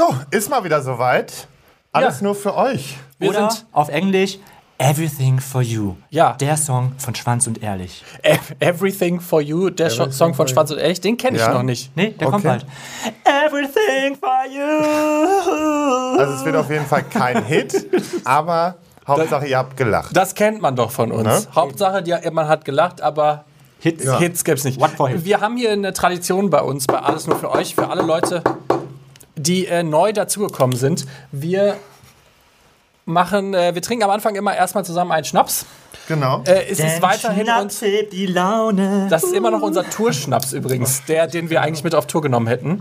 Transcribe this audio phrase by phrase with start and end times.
[0.00, 1.46] So, ist mal wieder soweit.
[1.92, 2.24] Alles Ja.
[2.24, 2.96] nur für euch.
[3.18, 4.38] Wir Oder sind auf Englisch
[4.78, 5.96] Everything for You.
[6.08, 6.32] Ja.
[6.40, 8.02] Der Song von Schwanz und Ehrlich.
[8.22, 11.52] Ev- Everything for You, der Scho- Song von Schwanz und Ehrlich, den kenne ich Ja.
[11.52, 11.94] noch nicht.
[11.98, 12.60] Nee, der kommt Okay.
[12.60, 13.46] bald.
[13.46, 16.18] Everything for You.
[16.18, 17.86] Also es wird auf jeden Fall kein Hit,
[18.24, 18.76] aber
[19.06, 20.16] Hauptsache ihr habt gelacht.
[20.16, 21.24] Das kennt man doch von uns.
[21.24, 21.54] Ne?
[21.54, 23.44] Hauptsache, die, man hat gelacht, aber
[23.80, 24.04] Hits.
[24.04, 24.18] Ja.
[24.18, 24.80] Hits gibt's nicht.
[24.80, 25.26] What for hit?
[25.26, 28.42] Wir haben hier eine Tradition bei uns, bei Alles nur für euch, für alle Leute,
[29.40, 31.06] die äh, neu dazugekommen sind.
[31.32, 31.76] Wir
[33.04, 35.66] machen, äh, wir trinken am Anfang immer erstmal zusammen einen Schnaps.
[36.08, 36.42] Genau.
[36.44, 39.06] Äh, es ist weiterhin uns, hebt die Laune.
[39.10, 42.46] das ist immer noch unser Tourschnaps übrigens, der, den wir eigentlich mit auf Tour genommen
[42.46, 42.80] hätten.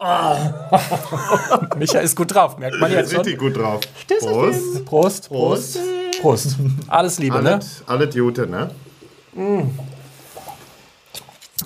[1.78, 3.20] Micha ist gut drauf, merkt man jetzt schon.
[3.20, 3.80] Richtig gut drauf.
[4.20, 4.84] Prost.
[4.84, 5.78] Prost, Prost,
[6.20, 6.56] Prost.
[6.88, 7.54] Alles Liebe, ne?
[7.54, 8.70] Alles, alles Gute, ne?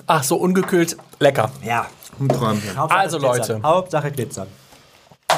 [0.07, 1.51] Ach, so ungekühlt, lecker.
[1.63, 1.87] Ja.
[2.19, 2.77] Ein Träumchen.
[2.77, 3.37] Hauptsache Also, glitzern.
[3.37, 3.63] Leute.
[3.63, 4.47] Hauptsache glitzern.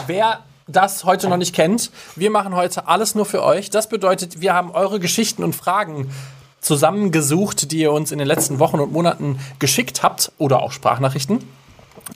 [0.08, 3.70] Wer das heute noch nicht kennt, wir machen heute alles nur für euch.
[3.70, 6.10] Das bedeutet, wir haben eure Geschichten und Fragen
[6.60, 11.44] zusammengesucht, die ihr uns in den letzten Wochen und Monaten geschickt habt oder auch Sprachnachrichten.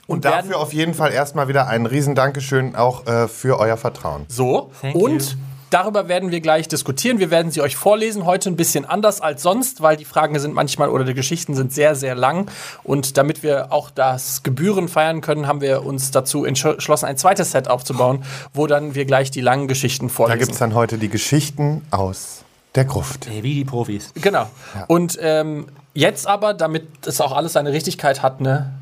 [0.06, 3.76] Und werden Dafür auf jeden Fall erstmal wieder ein riesen Dankeschön auch äh, für euer
[3.76, 4.24] Vertrauen.
[4.28, 5.38] so Thank und you.
[5.70, 7.18] Darüber werden wir gleich diskutieren.
[7.18, 10.54] Wir werden sie euch vorlesen, heute ein bisschen anders als sonst, weil die Fragen sind
[10.54, 12.50] manchmal oder die Geschichten sind sehr, sehr lang.
[12.82, 17.52] Und damit wir auch das Gebühren feiern können, haben wir uns dazu entschlossen, ein zweites
[17.52, 20.38] Set aufzubauen, wo dann wir gleich die langen Geschichten Da vorlesen.
[20.38, 22.44] gibt es dann heute die Geschichten aus
[22.74, 23.28] der Gruft.
[23.30, 24.12] Wie die Profis.
[24.14, 24.46] Genau.
[24.86, 28.72] Und ähm, jetzt aber, damit es auch alles seine Richtigkeit hat, ne,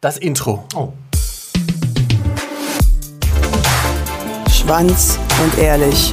[0.00, 0.64] das Intro.
[0.74, 0.92] Oh.
[4.50, 6.12] Schwanz und Ehrlich,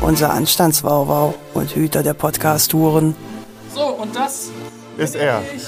[0.00, 3.14] unser Anstandswauwau und Hüter der Podcast-Touren.
[3.74, 4.50] So, und das
[4.96, 5.42] Ist er.
[5.54, 5.62] ich.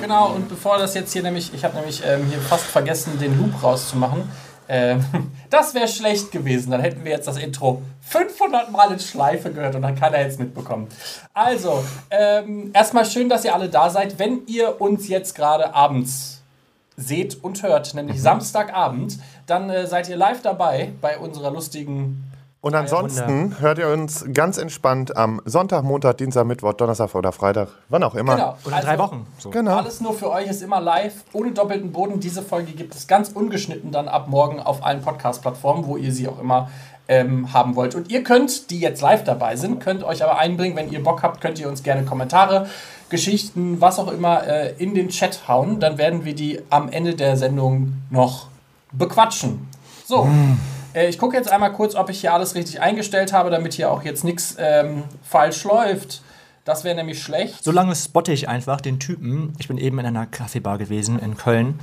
[0.00, 3.36] Genau, und bevor das jetzt hier nämlich, ich habe nämlich ähm, hier fast vergessen, den
[3.38, 4.30] Loop rauszumachen.
[4.68, 5.04] Ähm,
[5.50, 6.70] das wäre schlecht gewesen.
[6.70, 10.38] Dann hätten wir jetzt das Intro 500 Mal in Schleife gehört und dann keiner jetzt
[10.38, 10.88] mitbekommen.
[11.34, 14.18] Also, ähm, erstmal schön, dass ihr alle da seid.
[14.18, 16.42] Wenn ihr uns jetzt gerade abends
[16.96, 22.24] seht und hört, nämlich Samstagabend, dann äh, seid ihr live dabei bei unserer lustigen
[22.60, 27.68] Und ansonsten hört ihr uns ganz entspannt am Sonntag, Montag, Dienstag, Mittwoch, Donnerstag oder Freitag,
[27.88, 28.34] wann auch immer.
[28.34, 28.56] Genau.
[28.64, 29.26] Oder in drei Also, Wochen.
[29.38, 29.50] So.
[29.50, 29.76] Genau.
[29.76, 32.18] Alles nur für euch ist immer live, ohne doppelten Boden.
[32.18, 36.26] Diese Folge gibt es ganz ungeschnitten dann ab morgen auf allen Podcast-Plattformen, wo ihr sie
[36.26, 36.68] auch immer
[37.08, 37.94] ähm, haben wollt.
[37.94, 41.22] Und ihr könnt, die jetzt live dabei sind, könnt euch aber einbringen, wenn ihr Bock
[41.22, 42.66] habt, könnt ihr uns gerne Kommentare,
[43.10, 45.78] Geschichten, was auch immer äh, in den Chat hauen.
[45.78, 48.48] Dann werden wir die am Ende der Sendung noch
[48.92, 49.68] bequatschen.
[50.04, 50.28] So.
[50.96, 53.90] Äh, Ich gucke jetzt einmal kurz, ob ich hier alles richtig eingestellt habe, damit hier
[53.90, 56.22] auch jetzt nichts ähm, falsch läuft.
[56.64, 57.62] Das wäre nämlich schlecht.
[57.62, 59.54] Solange spotte ich einfach den Typen.
[59.58, 61.78] Ich bin eben in einer Kaffeebar gewesen in Köln.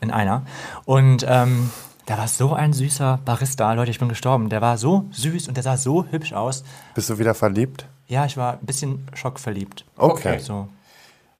[0.00, 0.42] In einer.
[0.86, 1.70] Und ähm,
[2.06, 3.72] da war so ein süßer Barista.
[3.74, 4.48] Leute, ich bin gestorben.
[4.48, 6.64] Der war so süß und der sah so hübsch aus.
[6.94, 7.86] Bist du wieder verliebt?
[8.06, 9.84] Ja, ich war ein bisschen schockverliebt.
[9.98, 10.38] Okay.
[10.38, 10.68] So.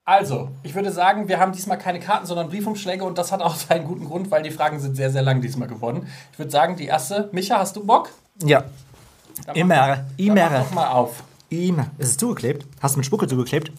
[0.08, 3.56] Also, ich würde sagen, wir haben diesmal keine Karten, sondern Briefumschläge und das hat auch
[3.68, 6.06] seinen guten Grund, weil die Fragen sind sehr, sehr lang diesmal geworden.
[6.32, 7.28] Ich würde sagen, die erste.
[7.32, 8.10] Micha, hast du Bock?
[8.42, 8.64] Ja.
[9.44, 11.22] Dann Immer, Mach, dann mach immer, doch mal auf.
[11.50, 11.90] immer.
[11.98, 12.64] Ist es zugeklebt?
[12.80, 13.70] Hast du mit Spucke zugeklebt?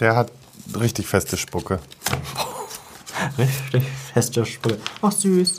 [0.00, 0.32] Der hat
[0.80, 1.78] richtig feste Spucke.
[3.38, 4.78] Richtig feste Spucke.
[5.02, 5.58] Ach, süß.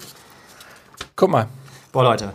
[1.15, 1.47] Guck mal.
[1.91, 2.33] Boah, Leute.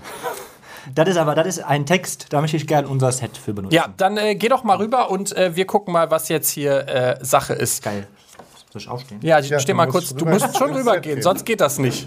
[0.94, 3.74] Das ist aber, das ist ein Text, da möchte ich gerne unser Set für benutzen.
[3.74, 6.88] Ja, dann äh, geh doch mal rüber und äh, wir gucken mal, was jetzt hier
[6.88, 7.82] äh, Sache ist.
[7.82, 8.06] Geil.
[8.72, 9.20] Soll ich aufstehen?
[9.22, 10.14] Ja, Ja, steh du mal musst kurz.
[10.14, 12.06] Du musst schon rübergehen, sonst geht das nicht.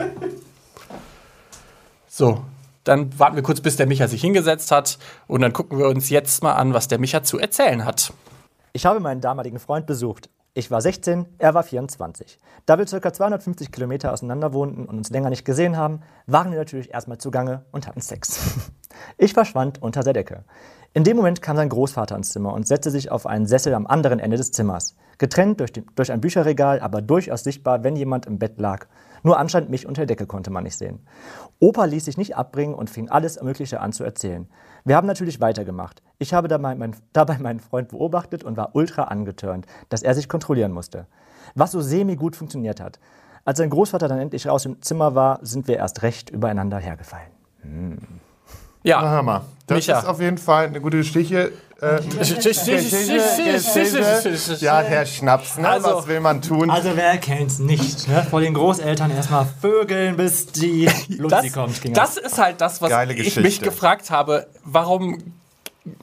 [2.07, 2.41] So,
[2.83, 4.97] dann warten wir kurz, bis der Micha sich hingesetzt hat
[5.27, 8.13] und dann gucken wir uns jetzt mal an, was der Micha zu erzählen hat.
[8.73, 10.29] Ich habe meinen damaligen Freund besucht.
[10.57, 12.39] Ich war 16, er war 24.
[12.65, 13.13] Da wir ca.
[13.13, 17.65] 250 Kilometer auseinander wohnten und uns länger nicht gesehen haben, waren wir natürlich erstmal zugange
[17.71, 18.39] und hatten Sex.
[19.19, 20.43] Ich verschwand unter der Decke.
[20.93, 23.85] In dem Moment kam sein Großvater ins Zimmer und setzte sich auf einen Sessel am
[23.85, 24.95] anderen Ende des Zimmers.
[25.19, 28.87] Getrennt durch, den, durch ein Bücherregal, aber durchaus sichtbar, wenn jemand im Bett lag.
[29.21, 31.05] Nur anscheinend mich unter der Decke konnte man nicht sehen.
[31.59, 34.49] Opa ließ sich nicht abbringen und fing alles Mögliche an zu erzählen.
[34.83, 36.01] Wir haben natürlich weitergemacht.
[36.19, 40.27] Ich habe dabei, mein, dabei meinen Freund beobachtet und war ultra angetörnt, dass er sich
[40.27, 41.05] kontrollieren musste.
[41.55, 42.99] Was so semi gut funktioniert hat.
[43.45, 47.29] Als sein Großvater dann endlich raus im Zimmer war, sind wir erst recht übereinander hergefallen.
[48.83, 49.01] Ja.
[49.01, 49.41] Na, hör mal.
[49.67, 49.99] Das Micha.
[49.99, 51.51] ist auf jeden Fall eine gute Geschichte.
[51.81, 52.01] Äh,
[54.59, 55.69] ja, Herr Schnaps, ne?
[55.69, 56.71] Also- was will man tun?
[56.71, 58.07] Also wer kennt's nicht?
[58.07, 58.25] Ne?
[58.29, 61.81] Vor den Großeltern erstmal vögeln, bis die Luzi Das, kommt.
[61.81, 64.47] Ging das ist halt das, was ich mich gefragt habe.
[64.63, 65.17] Warum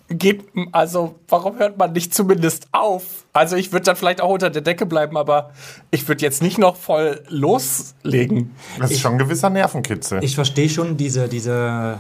[0.09, 3.25] geht, also warum hört man nicht zumindest auf?
[3.33, 5.53] Also ich würde dann vielleicht auch unter der Decke bleiben, aber
[5.91, 8.55] ich würde jetzt nicht noch voll loslegen.
[8.79, 10.23] das ist schon ein gewisser Nervenkitzel.
[10.23, 11.99] Ich verstehe schon diese, diese,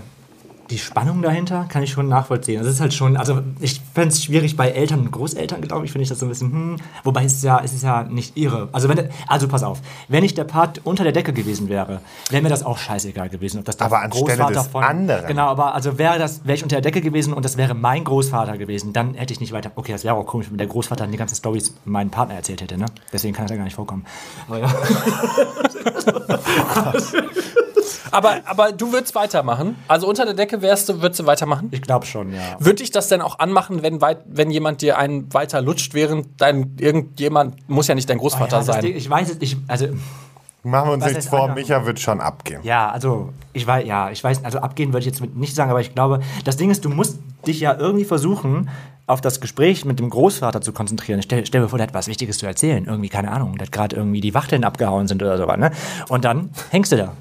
[0.71, 2.63] die Spannung dahinter, kann ich schon nachvollziehen.
[2.63, 5.93] Das ist halt schon, also ich fände es schwierig bei Eltern und Großeltern, glaube ich,
[5.93, 8.37] finde ich das so ein bisschen, hm, wobei es ist ja, es ist ja nicht
[8.37, 8.69] ihre.
[8.73, 12.01] Also wenn, also pass auf, wenn ich der Part unter der Decke gewesen wäre,
[12.31, 15.27] wäre mir das auch scheißegal gewesen, ob das der Aber anstelle des anderen.
[15.27, 18.05] Genau, aber also wäre das, wäre ich unter der Decke gewesen und das wäre mein
[18.05, 21.07] Großvater gewesen, dann hätte ich nicht weiter, okay, das wäre auch komisch, wenn der Großvater
[21.07, 22.87] die ganzen Storys meinem Partner erzählt hätte, ne?
[23.13, 24.05] Deswegen kann das ja gar nicht vorkommen.
[24.49, 24.75] Aber ja.
[28.11, 29.77] Aber, aber du würdest weitermachen.
[29.89, 31.69] Also unter der Decke wärst du, würdest du weitermachen?
[31.71, 32.57] Ich glaube schon, ja.
[32.59, 36.41] Würde ich das denn auch anmachen, wenn, weit, wenn jemand dir einen weiter lutscht, während
[36.41, 38.83] dein irgendjemand, muss ja nicht dein Großvater Ja, das sein.
[38.83, 39.89] Ding, ich weiß es, ich, also
[40.67, 41.55] Machen wir uns nichts vor, einer?
[41.55, 42.61] Micha wird schon abgehen.
[42.63, 45.83] Ja, also ich weiß, ja, ich weiß, also abgehen würde ich jetzt nicht sagen, aber
[45.83, 48.71] ich glaube, das Ding ist, du musst dich ja irgendwie versuchen,
[49.07, 51.23] auf das Gespräch mit dem Großvater zu konzentrieren.
[51.23, 52.87] Stell, stell dir vor, der hat was Wichtiges zu erzählen.
[52.87, 55.71] Irgendwie, keine Ahnung, der hat gerade irgendwie die Wachteln abgehauen sind oder sowas, ne?
[56.09, 57.13] Und dann hängst du da.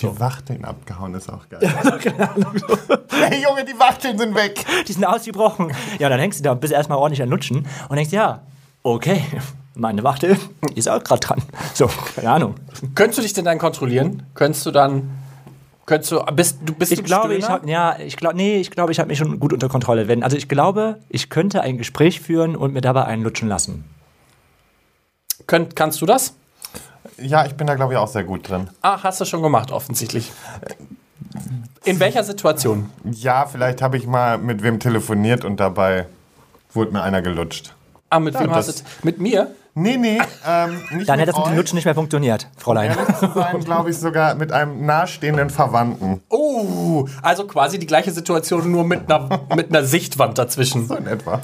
[0.00, 1.60] Die Wachteln abgehauen ist auch geil.
[3.10, 4.64] hey Junge, die Wachteln sind weg.
[4.86, 5.72] Die sind ausgebrochen.
[5.98, 8.42] Ja, dann hängst du da bist erstmal ordentlich an Lutschen und denkst, ja,
[8.82, 9.22] okay,
[9.74, 10.36] meine Wachtel
[10.74, 11.42] ist auch gerade dran.
[11.74, 12.54] So, keine Ahnung.
[12.94, 14.24] Könntest du dich denn dann kontrollieren?
[14.34, 15.10] Könntest du dann.
[15.86, 16.20] Könntest du.
[16.34, 18.98] Bist, du bist Ich du glaube, ich habe ja, ich glaube, nee, ich glaube, ich
[18.98, 20.08] habe mich schon gut unter Kontrolle.
[20.08, 23.84] Wenn, also ich glaube, ich könnte ein Gespräch führen und mir dabei einen lutschen lassen.
[25.46, 26.34] Könnt, kannst du das?
[27.18, 28.68] Ja, ich bin da glaube ich auch sehr gut drin.
[28.82, 30.30] Ah, hast du schon gemacht, offensichtlich.
[31.84, 32.90] In welcher Situation?
[33.04, 36.06] Ja, vielleicht habe ich mal mit wem telefoniert und dabei
[36.72, 37.74] wurde mir einer gelutscht.
[38.10, 38.84] Ah, mit wem das- hast du.
[39.02, 39.50] Mit mir?
[39.74, 41.56] Nee, nee, ähm, nicht Dann hätte das mit dem.
[41.56, 42.90] Lutschen nicht mehr funktioniert, Fräulein.
[42.90, 46.20] Ehrlich zu sein, glaube ich sogar mit einem nahestehenden Verwandten.
[46.30, 50.88] Oh, also quasi die gleiche Situation, nur mit einer, mit einer Sichtwand dazwischen.
[50.88, 51.40] So in etwa.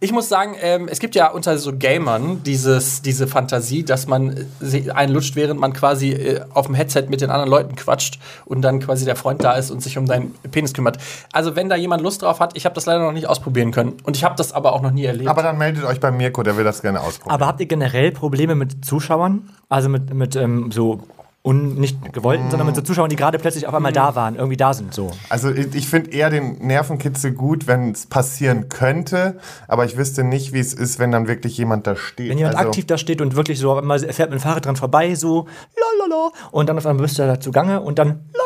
[0.00, 4.46] Ich muss sagen, ähm, es gibt ja unter so Gamern dieses, diese Fantasie, dass man
[4.60, 8.18] se- einen lutscht, während man quasi äh, auf dem Headset mit den anderen Leuten quatscht
[8.44, 10.98] und dann quasi der Freund da ist und sich um deinen Penis kümmert.
[11.32, 13.94] Also wenn da jemand Lust drauf hat, ich habe das leider noch nicht ausprobieren können
[14.04, 15.28] und ich habe das aber auch noch nie erlebt.
[15.30, 17.34] Aber dann meldet euch bei Mirko, der will das gerne ausprobieren.
[17.34, 19.48] Aber habt ihr generell Probleme mit Zuschauern?
[19.68, 21.00] Also mit, mit ähm, so
[21.46, 24.56] un, nicht gewollten, sondern mit so Zuschauern, die gerade plötzlich auf einmal da waren, irgendwie
[24.56, 25.12] da sind, so.
[25.28, 29.38] Also ich, finde eher den Nervenkitzel gut, wenn es passieren könnte,
[29.68, 32.30] aber ich wüsste nicht, wie es ist, wenn dann wirklich jemand da steht.
[32.30, 34.76] Wenn jemand also, aktiv da steht und wirklich so, einmal fährt mit dem Fahrrad dran
[34.76, 35.46] vorbei, so,
[36.00, 38.45] lalala, und dann auf einmal bist du da zugange und dann, lalala,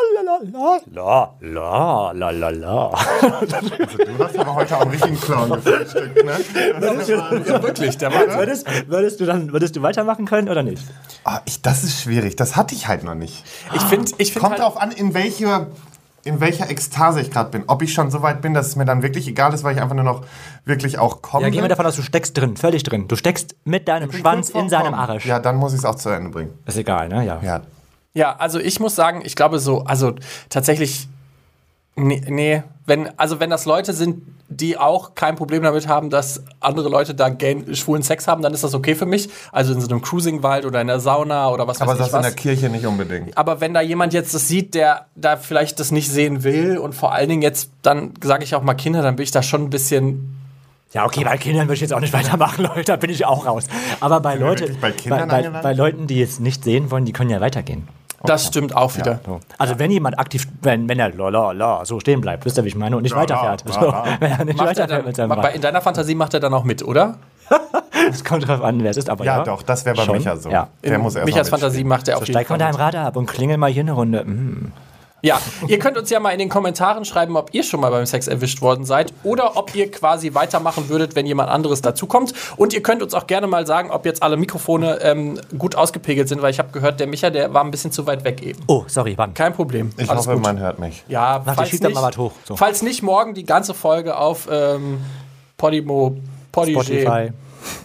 [0.92, 2.90] la, la, la, la, la.
[2.90, 6.32] Du hast aber heute auch einen richtigen Clown gefrühstückt, ne?
[7.46, 10.84] ja, wirklich, der war Würdest, würdest du dann, würdest du weitermachen können oder nicht?
[11.24, 13.44] Ah, ich, das ist schwierig, das hatte ich halt noch nicht.
[13.74, 15.68] Ich finde, ich find Kommt halt, drauf an, in welcher,
[16.24, 17.64] in welcher Ekstase ich gerade bin.
[17.66, 19.82] Ob ich schon so weit bin, dass es mir dann wirklich egal ist, weil ich
[19.82, 20.24] einfach nur noch
[20.64, 21.44] wirklich auch komme.
[21.44, 23.08] Ja, gehen wir davon aus, du steckst drin, völlig drin.
[23.08, 25.26] Du steckst mit deinem Schwanz in seinem Arsch.
[25.26, 26.52] Ja, dann muss ich es auch zu Ende bringen.
[26.66, 27.24] Ist egal, ne?
[27.24, 27.40] Ja.
[27.42, 27.60] Ja.
[28.14, 30.14] Ja, also ich muss sagen, ich glaube so, also
[30.48, 31.08] tatsächlich,
[31.96, 36.42] nee, nee, wenn, also wenn das Leute sind, die auch kein Problem damit haben, dass
[36.58, 39.28] andere Leute da gay, schwulen Sex haben, dann ist das okay für mich.
[39.52, 42.12] Also in so einem Cruisingwald oder in der Sauna oder was Aber weiß das ich
[42.14, 42.26] in was.
[42.26, 43.38] der Kirche nicht unbedingt.
[43.38, 46.96] Aber wenn da jemand jetzt das sieht, der da vielleicht das nicht sehen will und
[46.96, 49.62] vor allen Dingen jetzt, dann sage ich auch mal Kinder, dann bin ich da schon
[49.62, 50.36] ein bisschen
[50.92, 53.46] Ja, okay, bei Kindern würde ich jetzt auch nicht weitermachen, Leute, da bin ich auch
[53.46, 53.66] raus.
[54.00, 57.40] Aber bei, Leute, bei bei, bei Leuten, die jetzt nicht sehen wollen, die können ja
[57.40, 57.86] weitergehen.
[58.24, 59.20] Das stimmt auch wieder.
[59.24, 59.40] So.
[59.58, 62.64] Also wenn jemand aktiv, wenn, wenn er la, la, la, so stehen bleibt, wisst ihr,
[62.64, 63.64] wie ich meine, und nicht weiterfährt.
[63.66, 64.04] la, So, la.
[64.20, 65.54] wenn er nicht Macht er weiterfährt dann, mit seinem bei, Rad.
[65.54, 67.16] in deiner Fantasie macht er dann auch mit, oder?
[68.10, 69.38] Es kommt drauf an, wer es ist, aber ja.
[69.38, 70.48] Ja, doch, das wäre bei Schon, Micha so.
[70.50, 70.68] ja.
[70.82, 71.58] Der In muss erst Michas mal.
[71.58, 72.60] Fantasie macht er auf So, jeden steig mit.
[72.60, 74.24] deinem Rad ab und klingel mal hier eine Runde.
[74.24, 74.72] Mm.
[75.22, 78.06] Ja, ihr könnt uns ja mal in den Kommentaren schreiben, ob ihr schon mal beim
[78.06, 82.32] Sex erwischt worden seid oder ob ihr quasi weitermachen würdet, wenn jemand anderes dazukommt.
[82.56, 86.28] Und ihr könnt uns auch gerne mal sagen, ob jetzt alle Mikrofone ähm, gut ausgepegelt
[86.28, 88.60] sind, weil ich habe gehört, der Micha, der war ein bisschen zu weit weg eben.
[88.66, 89.34] Oh, sorry, wann?
[89.34, 89.90] Kein Problem.
[89.96, 90.44] Ich Alles hoffe, gut.
[90.44, 91.04] man hört mich.
[91.08, 92.56] Ja, Warte, falls nicht, mal was hoch, so.
[92.56, 95.00] falls nicht, morgen die ganze Folge auf ähm,
[95.56, 96.16] Podimo,
[96.52, 97.32] Podigy, Spotify,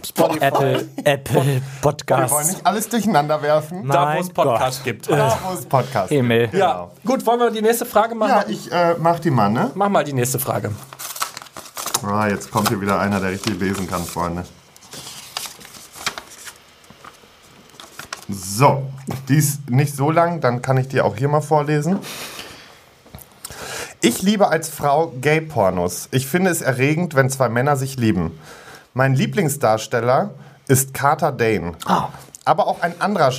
[0.06, 1.62] Spotify, Apple, Apple
[2.08, 3.88] Wir wollen nicht alles durcheinander werfen.
[3.88, 5.10] da wo es Podcast gibt.
[5.10, 6.20] Da, wo es Podcast gibt.
[6.20, 6.50] Emil.
[6.54, 8.30] Ja, gut, wollen wir die nächste Frage machen?
[8.30, 9.72] Ja, ich äh, mach die mal, ne?
[9.76, 10.72] Mach mal die nächste Frage.
[12.06, 14.46] Ah, jetzt kommt hier wieder einer, der richtig lesen kann, Freunde.
[18.28, 18.84] So,
[19.30, 22.00] die ist nicht so lang, dann kann ich dir auch hier mal vorlesen.
[24.02, 26.10] Ich liebe als Frau Gay-Pornos.
[26.12, 28.38] Ich finde es erregend, wenn zwei Männer sich lieben.
[28.98, 30.36] Mein Lieblingsdarsteller
[30.70, 31.74] ist Carter Dane.
[32.46, 33.34] Aber auch, ein anderer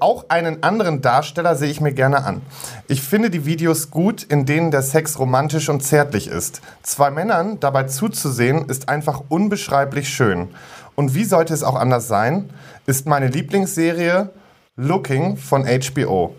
[0.00, 2.42] auch einen anderen Darsteller sehe ich mir gerne an.
[2.88, 6.62] Ich finde die Videos gut, in denen der Sex romantisch und zärtlich ist.
[6.82, 10.48] Zwei Männern dabei zuzusehen, ist einfach unbeschreiblich schön.
[10.96, 12.50] Und wie sollte es auch anders sein,
[12.86, 14.30] ist meine Lieblingsserie
[14.74, 16.34] Looking von HBO,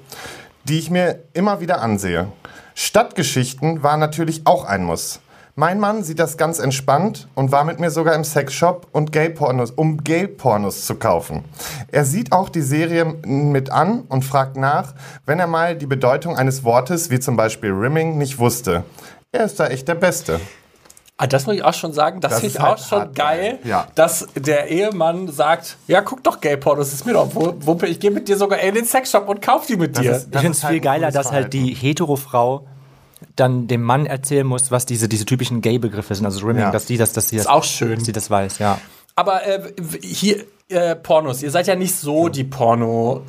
[0.66, 2.28] die ich mir immer wieder ansehe.
[2.76, 5.22] Stadtgeschichten war natürlich auch ein Muss.
[5.60, 9.72] Mein Mann sieht das ganz entspannt und war mit mir sogar im Sexshop und Gay-Pornos,
[9.72, 11.44] um Gay-Pornos zu kaufen.
[11.92, 14.94] Er sieht auch die Serie mit an und fragt nach,
[15.26, 18.84] wenn er mal die Bedeutung eines Wortes wie zum Beispiel Rimming nicht wusste.
[19.32, 20.40] Er ist da echt der Beste.
[21.18, 23.00] Ah, das muss ich auch schon sagen, das, Das finde ich ist halt auch schon
[23.00, 23.58] hart geil.
[23.64, 23.88] Ja.
[23.96, 28.12] dass der Ehemann sagt, ja, guck doch Gay-Pornos, ist mir doch Wu- Wumpe, ich gehe
[28.12, 30.12] mit dir sogar in den Sexshop und kauf die mit dir.
[30.12, 32.68] ist- Ich finde es ist halt viel ein geiler, dass halt die Hetero-Frau
[33.36, 36.72] dann dem Mann erzählen muss, was diese, diese typischen Gay-Begriffe sind, also Rimming, Ja.
[36.72, 37.96] dass die das, dass sie das, ist auch schön.
[37.96, 38.80] dass sie das weiß, ja.
[39.16, 39.72] Aber äh,
[40.02, 43.22] hier, äh, Pornos, ihr seid ja nicht so die Porno-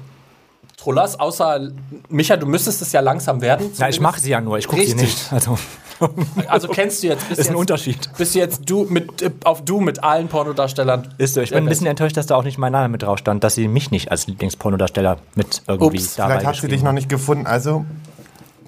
[0.76, 1.72] Trullers, außer
[2.08, 3.68] Micha, du müsstest es ja langsam werden.
[3.78, 5.32] Ja, ich mache sie ja nur, ich gucke sie nicht.
[5.32, 5.58] Also,
[6.46, 8.10] Also kennst du jetzt, bist ist ein jetzt, Unterschied.
[8.16, 11.12] bist du jetzt du mit, äh, auf du mit allen Pornodarstellern.
[11.18, 11.40] Ist so.
[11.40, 13.56] Ich bin ein bisschen enttäuscht, dass da auch nicht mein Name mit drauf stand, dass
[13.56, 17.08] sie mich nicht als Lieblingspornodarsteller mit irgendwie Ups, dabei Vielleicht hat sie dich noch nicht
[17.08, 17.84] gefunden, also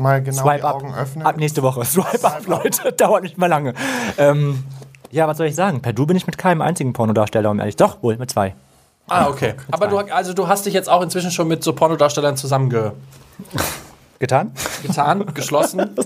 [0.00, 0.75] mal genau Swipe die up.
[0.75, 1.26] Augen öffnen.
[1.26, 1.85] Ab nächste Woche.
[1.85, 2.92] Swipe up, Leute.
[2.97, 3.75] Dauert nicht mal lange.
[4.19, 4.64] Ähm,
[5.11, 5.80] ja, was soll ich sagen?
[5.80, 7.76] Per Du bin ich mit keinem einzigen Pornodarsteller, um ehrlich.
[7.76, 8.54] Doch, wohl, mit zwei.
[9.09, 9.54] Ah, okay.
[9.73, 12.92] Aber du, also du hast dich jetzt auch inzwischen schon mit so Pornodarstellern zusammengetan,
[14.21, 14.53] Getan?
[15.35, 15.97] geschlossen,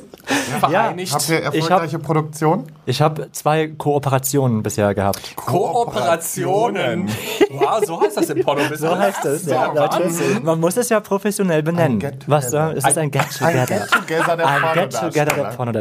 [0.61, 1.13] vereinigt.
[1.13, 2.67] Habt ihr erfolgreiche Produktion?
[2.87, 5.35] Ich habe zwei Kooperationen bisher gehabt.
[5.35, 7.09] Kooperationen.
[7.51, 8.81] wow, so heißt das im Porno-Business.
[8.85, 10.11] So heißt es, ja, Leute.
[10.45, 12.01] Man muss es ja professionell benennen.
[12.29, 14.47] Was, äh, es ist ein Ein Get-Together.
[14.47, 15.45] Ein Get-Together der.
[15.57, 15.73] Porno.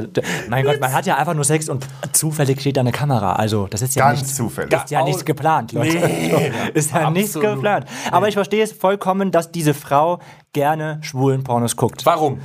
[0.50, 3.34] Mein Gott, man hat ja einfach nur Sex und zufällig steht da eine Kamera.
[3.34, 4.74] Also, das ist ja Ganz nichts, zufällig.
[4.74, 5.98] ist ja nichts geplant, Leute.
[5.98, 6.52] Nee.
[6.74, 7.58] ist ja nichts Absolut.
[7.58, 7.86] geplant.
[8.10, 10.20] Aber ich verstehe es vollkommen, dass diese Frau
[10.54, 12.06] gerne schwulen Pornos guckt.
[12.06, 12.40] Warum?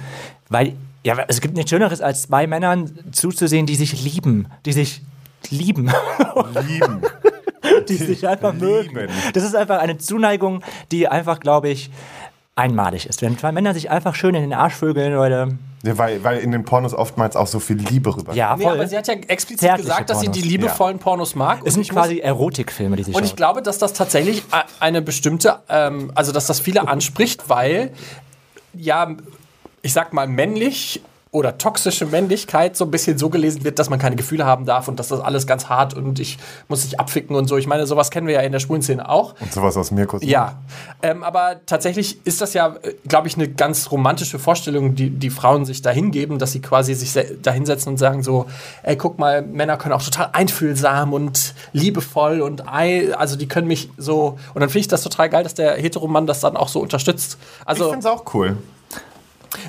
[0.49, 0.75] Weil,
[1.05, 4.49] ja, es gibt nichts Schöneres, als zwei Männern zuzusehen, die sich lieben.
[4.65, 5.03] Die sich
[5.51, 5.93] lieben.
[6.67, 7.03] Lieben.
[7.89, 8.97] die sich einfach mögen.
[8.97, 9.13] lieben.
[9.35, 11.91] Das ist einfach eine Zuneigung, die einfach, glaube ich,
[12.59, 13.23] einmalig ist.
[13.23, 15.57] Wenn zwei Männer sich einfach schön in den Arsch vögeln, Leute.
[15.85, 18.35] Ja, weil, weil in den Pornos oftmals auch so viel Liebe rüber.
[18.35, 18.73] Ja, Nee, voll.
[18.75, 20.43] aber sie hat ja explizit Zärtliche gesagt, dass sie Pornos.
[20.43, 21.61] die liebevollen Pornos mag.
[21.65, 23.37] es sind ich muss- quasi Erotikfilme, die sie Und ich schaut.
[23.37, 24.43] glaube, dass das tatsächlich
[24.81, 27.93] eine bestimmte, ähm, also dass das viele anspricht, weil
[28.75, 29.15] ja,
[29.83, 33.99] ich sag mal, männlich oder toxische Männlichkeit so ein bisschen so gelesen wird, dass man
[33.99, 37.37] keine Gefühle haben darf und dass das alles ganz hart und ich muss sich abficken
[37.37, 37.57] und so.
[37.59, 39.35] Ich meine, sowas kennen wir ja in der schwulen Szene auch.
[39.41, 40.23] Und sowas aus Mirkus.
[40.25, 40.57] Ja,
[41.03, 45.65] ähm, aber tatsächlich ist das ja, glaube ich, eine ganz romantische Vorstellung, die die Frauen
[45.67, 48.47] sich dahin geben, dass sie quasi sich se- dahinsetzen und sagen so,
[48.83, 53.67] ey, guck mal, Männer können auch total einfühlsam und liebevoll und ei, also die können
[53.69, 56.69] mich so und dann finde ich das total geil, dass der Heteromann das dann auch
[56.69, 57.37] so unterstützt.
[57.61, 58.57] Ich Also find's auch cool.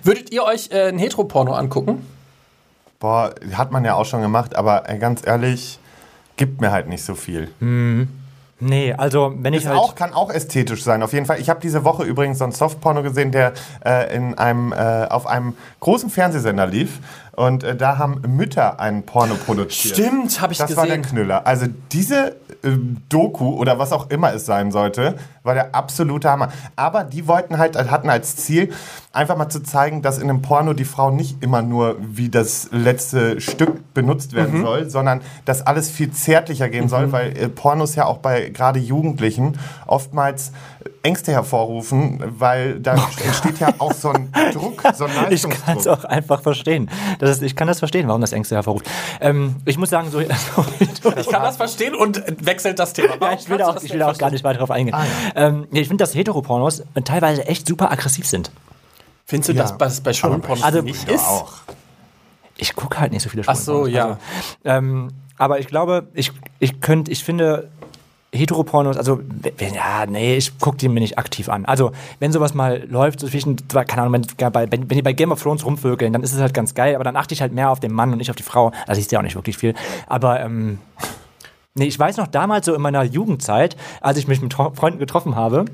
[0.04, 2.06] Würdet ihr euch äh, ein Heteroporno angucken?
[3.00, 5.80] Boah, hat man ja auch schon gemacht, aber ey, ganz ehrlich,
[6.36, 7.50] gibt mir halt nicht so viel.
[8.62, 9.80] Nee, also wenn ich Ist halt.
[9.80, 11.40] auch, kann auch ästhetisch sein, auf jeden Fall.
[11.40, 13.54] Ich habe diese Woche übrigens so ein Softporno gesehen, der
[13.86, 17.00] äh, in einem, äh, auf einem großen Fernsehsender lief.
[17.40, 19.96] Und äh, da haben Mütter einen Porno produziert.
[19.96, 21.10] Stimmt, habe ich Das war der gesehen.
[21.10, 21.48] Knüller.
[21.48, 22.72] Also diese äh,
[23.08, 26.50] Doku oder was auch immer es sein sollte, war der absolute Hammer.
[26.76, 28.74] Aber die wollten halt, hatten als Ziel,
[29.14, 32.68] einfach mal zu zeigen, dass in einem Porno die Frau nicht immer nur wie das
[32.74, 37.96] letzte Stück benutzt werden soll, sondern dass alles viel zärtlicher gehen soll, weil äh, Pornos
[37.96, 40.52] ja auch bei gerade Jugendlichen oftmals
[41.04, 45.88] Ängste hervorrufen, weil da entsteht ja auch so ein Druck, so ein Ich kann es
[45.88, 46.90] auch einfach verstehen.
[47.20, 48.86] Das ist, ich kann das verstehen, warum das Ängste hervorruft.
[49.22, 50.20] Ähm, ich muss sagen, so.
[51.20, 53.16] Ich kann das verstehen und wechselt das Thema.
[53.22, 54.96] Ja, ich will, da auch, ich will auch gar nicht weiter drauf eingehen.
[55.36, 58.52] ähm, nee, ich finde, dass Heteropornos teilweise echt super aggressiv sind.
[59.26, 59.62] Findest du, Ja.
[59.64, 61.26] dass das bei schwulen Pornos Also- nicht Ja, ist?
[61.26, 61.52] auch.
[62.58, 64.18] Ich gucke halt nicht so viele Ach so, Schwulenpornos.
[64.66, 64.70] ja.
[64.74, 67.70] Also, ähm, aber ich glaube, ich, ich könnte, ich finde
[68.34, 69.22] Heteropornos, also
[69.60, 71.66] ja, nee, ich gucke die mir nicht aktiv an.
[71.66, 75.32] Also wenn sowas mal läuft, so zwischen, keine Ahnung, wenn, wenn, wenn die bei Game
[75.32, 77.72] of Thrones rumvögeln, dann ist es halt ganz geil, aber dann achte ich halt mehr
[77.72, 78.72] auf den Mann und nicht auf die Frau.
[78.92, 79.74] Siehst du ja auch nicht wirklich viel.
[80.08, 80.80] Aber ähm,
[81.74, 85.36] nee, ich weiß noch damals so in meiner Jugendzeit, als ich mich mit Freunden getroffen
[85.36, 85.66] habe,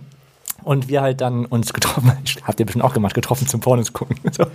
[0.64, 2.12] und wir halt dann uns getroffen,
[2.44, 4.18] habt ihr bestimmt auch gemacht, getroffen zum Pornos gucken.
[4.32, 4.46] So.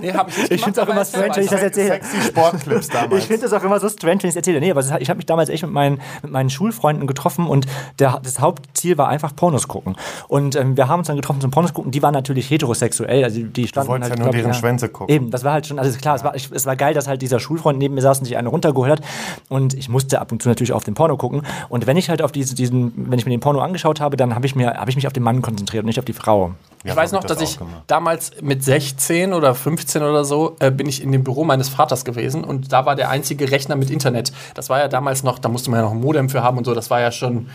[0.00, 1.88] Nee, hab ich nicht Ich finde es auch immer strange, wenn ich das erzähle.
[1.88, 3.22] Sexy Sportclips damals.
[3.22, 4.60] Ich finde es auch immer so strange, wenn ich es erzähle.
[4.60, 7.66] Nee, aber ich habe mich damals echt mit meinen, mit meinen Schulfreunden getroffen und
[7.98, 9.96] der, das Hauptziel war einfach Pornos gucken.
[10.28, 11.90] Und ähm, wir haben uns dann getroffen zum Pornos gucken.
[11.90, 13.24] Die waren natürlich heterosexuell.
[13.24, 15.14] Also die standen wolltest halt, ja nur glaub deren Schwänze gucken.
[15.14, 17.22] Eben, das war halt schon, also klar, es war, ich, es war geil, dass halt
[17.22, 19.00] dieser Schulfreund neben mir saß und sich eine runtergeholt hat.
[19.48, 21.42] Und ich musste ab und zu natürlich auf den Porno gucken.
[21.68, 24.34] Und wenn ich halt auf diese, diesen, wenn ich mir den Porno angeschaut habe, dann
[24.34, 26.52] habe ich, mir- habe ich mich auf den Mann konzentriert und nicht auf die Frau.
[26.84, 27.82] Ja, Ich weiß noch, hab dass das ich gemacht.
[27.88, 32.04] damals mit 16 oder 15 oder so äh, bin ich in dem Büro meines Vaters
[32.04, 34.32] gewesen und da war der einzige Rechner mit Internet.
[34.54, 36.64] Das war ja damals noch, da musste man ja noch ein Modem für haben und
[36.64, 36.74] so.
[36.74, 37.48] Das war ja schon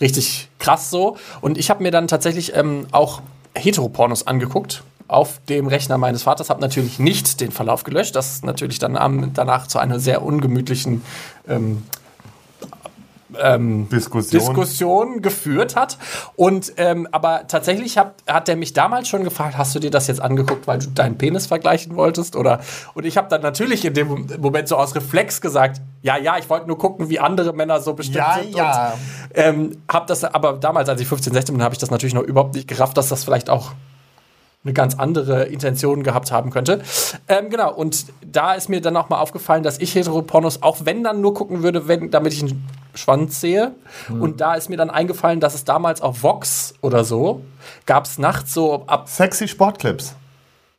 [0.00, 1.16] richtig krass so.
[1.40, 3.22] Und ich habe mir dann tatsächlich ähm, auch
[3.54, 6.50] Heteropornos angeguckt auf dem Rechner meines Vaters.
[6.50, 8.14] Habe natürlich nicht den Verlauf gelöscht.
[8.14, 11.02] Das natürlich dann am, danach zu einer sehr ungemütlichen
[11.48, 11.82] ähm,
[13.40, 14.40] ähm, Diskussion.
[14.40, 15.98] Diskussion geführt hat.
[16.36, 20.06] Und ähm, aber tatsächlich hat, hat er mich damals schon gefragt, hast du dir das
[20.06, 22.36] jetzt angeguckt, weil du deinen Penis vergleichen wolltest?
[22.36, 22.60] Oder
[22.94, 26.48] und ich habe dann natürlich in dem Moment so aus Reflex gesagt, ja, ja, ich
[26.50, 28.54] wollte nur gucken, wie andere Männer so bestimmt Ja, sind.
[28.54, 28.92] ja.
[28.92, 28.98] Und,
[29.34, 32.22] ähm, hab das, aber damals, als ich 15, 16 bin, habe ich das natürlich noch
[32.22, 33.72] überhaupt nicht gerafft, dass das vielleicht auch
[34.64, 36.82] eine ganz andere Intention gehabt haben könnte.
[37.28, 41.04] Ähm, genau, und da ist mir dann auch mal aufgefallen, dass ich Heteropornos, auch wenn
[41.04, 42.66] dann nur gucken würde, wenn, damit ich einen
[42.98, 43.72] Schwanz sehe.
[44.08, 47.42] Und da ist mir dann eingefallen, dass es damals auf Vox oder so,
[47.86, 50.14] gab es nachts so ab Sexy Sportclips.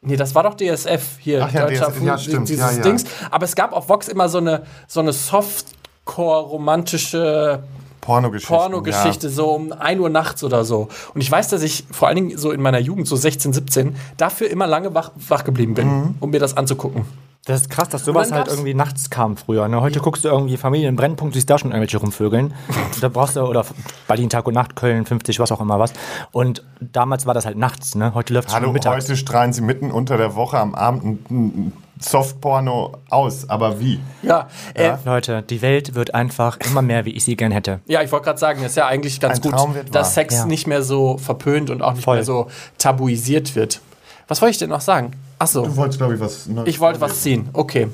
[0.01, 1.43] Nee, das war doch DSF hier.
[1.43, 2.83] Ach ja, Deutscher DSF, ja, stimmt, Dieses ja, ja.
[2.83, 3.03] Dings.
[3.31, 7.63] Aber es gab auf Vox immer so eine, so eine Softcore-romantische
[8.01, 8.53] Pornogeschichte.
[8.55, 10.87] Pornogeschichte, so um 1 Uhr nachts oder so.
[11.13, 13.95] Und ich weiß, dass ich vor allen Dingen so in meiner Jugend, so 16, 17,
[14.17, 16.15] dafür immer lange wach, wach geblieben bin, Mhm.
[16.21, 17.05] um mir das anzugucken.
[17.45, 19.67] Das ist krass, dass sowas halt irgendwie nachts kam früher.
[19.69, 19.81] Ne?
[19.81, 22.53] Heute guckst du irgendwie Familienbrennpunkt, siehst da schon irgendwelche rumvögeln.
[23.01, 23.65] da brauchst du, oder
[24.07, 25.93] Berlin Tag und Nacht, Köln 50, was auch immer was.
[26.31, 28.13] Und damals war das halt nachts, ne?
[28.13, 29.05] Heute läuft es Hallo, schon mittags.
[29.05, 33.49] heute strahlen sie mitten unter der Woche am Abend ein, ein Softporno aus.
[33.49, 33.99] Aber wie?
[34.21, 37.79] Ja, äh, Leute, die Welt wird einfach immer mehr, wie ich sie gern hätte.
[37.87, 39.53] ja ich wollte gerade sagen, ist ja eigentlich ganz Ein gut,
[39.95, 40.13] dass wahr.
[40.13, 40.45] Sex Ja.
[40.45, 42.17] nicht mehr so verpönt und auch nicht Voll.
[42.17, 43.81] mehr so tabuisiert wird.
[44.27, 45.13] Was wollte ich denn noch sagen?
[45.39, 47.49] Ach so, Du wolltest, glaube ich, was Neues ich wollte was ziehen.
[47.53, 47.87] Okay.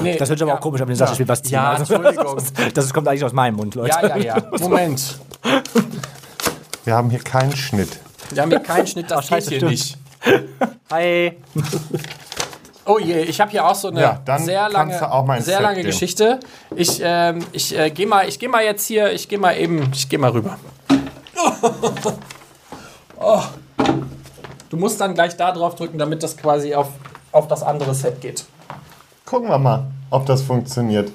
[0.00, 0.56] Nee, Das wird aber ja.
[0.56, 1.52] auch komisch, aber den Sascha spielt was ziehen.
[1.54, 2.38] Ja, Also, Entschuldigung.
[2.74, 3.90] das kommt eigentlich aus meinem Mund, Leute.
[4.00, 4.42] Ja, ja, ja.
[4.60, 5.18] Moment.
[6.84, 7.98] Wir haben hier keinen Schnitt.
[8.30, 9.70] Wir haben hier keinen Schnitt, das Ach, geht hier stimmt.
[9.72, 9.98] nicht.
[10.90, 11.36] Hi.
[12.86, 15.60] Oh je, ich habe hier auch so eine Ja, dann sehr lange, du sehr Set
[15.62, 15.82] lange.
[15.82, 16.40] Geschichte.
[16.76, 19.90] Ich, ähm, ich äh, gehe mal, ich gehe mal jetzt hier, ich gehe mal eben,
[19.92, 20.58] ich gehe mal rüber.
[23.16, 23.42] Oh.
[24.74, 26.88] Du musst dann gleich da drauf drücken, damit das quasi auf,
[27.30, 28.44] auf das andere Set geht.
[29.24, 31.12] Gucken wir mal, ob das funktioniert.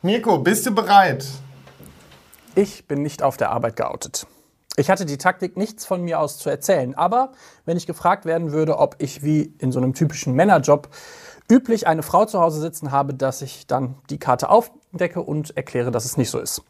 [0.00, 1.26] Mirko, bist du bereit?
[2.54, 4.26] Ich bin nicht auf der Arbeit geoutet.
[4.78, 6.94] Ich hatte die Taktik, nichts von mir aus zu erzählen.
[6.94, 7.32] Aber
[7.66, 10.88] wenn ich gefragt werden würde, ob ich wie in so einem typischen Männerjob
[11.50, 15.90] üblich eine Frau zu Hause sitzen habe, dass ich dann die Karte aufdecke und erkläre,
[15.90, 16.62] dass es nicht so ist.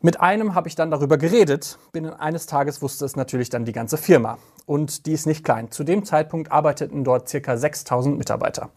[0.00, 1.76] Mit einem habe ich dann darüber geredet.
[1.90, 4.38] Binnen eines Tages wusste es natürlich dann die ganze Firma.
[4.64, 5.72] Und die ist nicht klein.
[5.72, 8.70] Zu dem Zeitpunkt arbeiteten dort circa 6000 Mitarbeiter.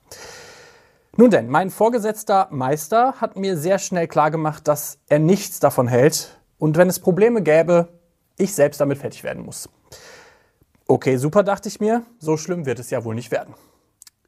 [1.18, 6.40] Nun denn, mein vorgesetzter Meister hat mir sehr schnell klargemacht, dass er nichts davon hält
[6.58, 7.90] und wenn es Probleme gäbe,
[8.38, 9.68] ich selbst damit fertig werden muss.
[10.88, 13.54] Okay, super, dachte ich mir, so schlimm wird es ja wohl nicht werden.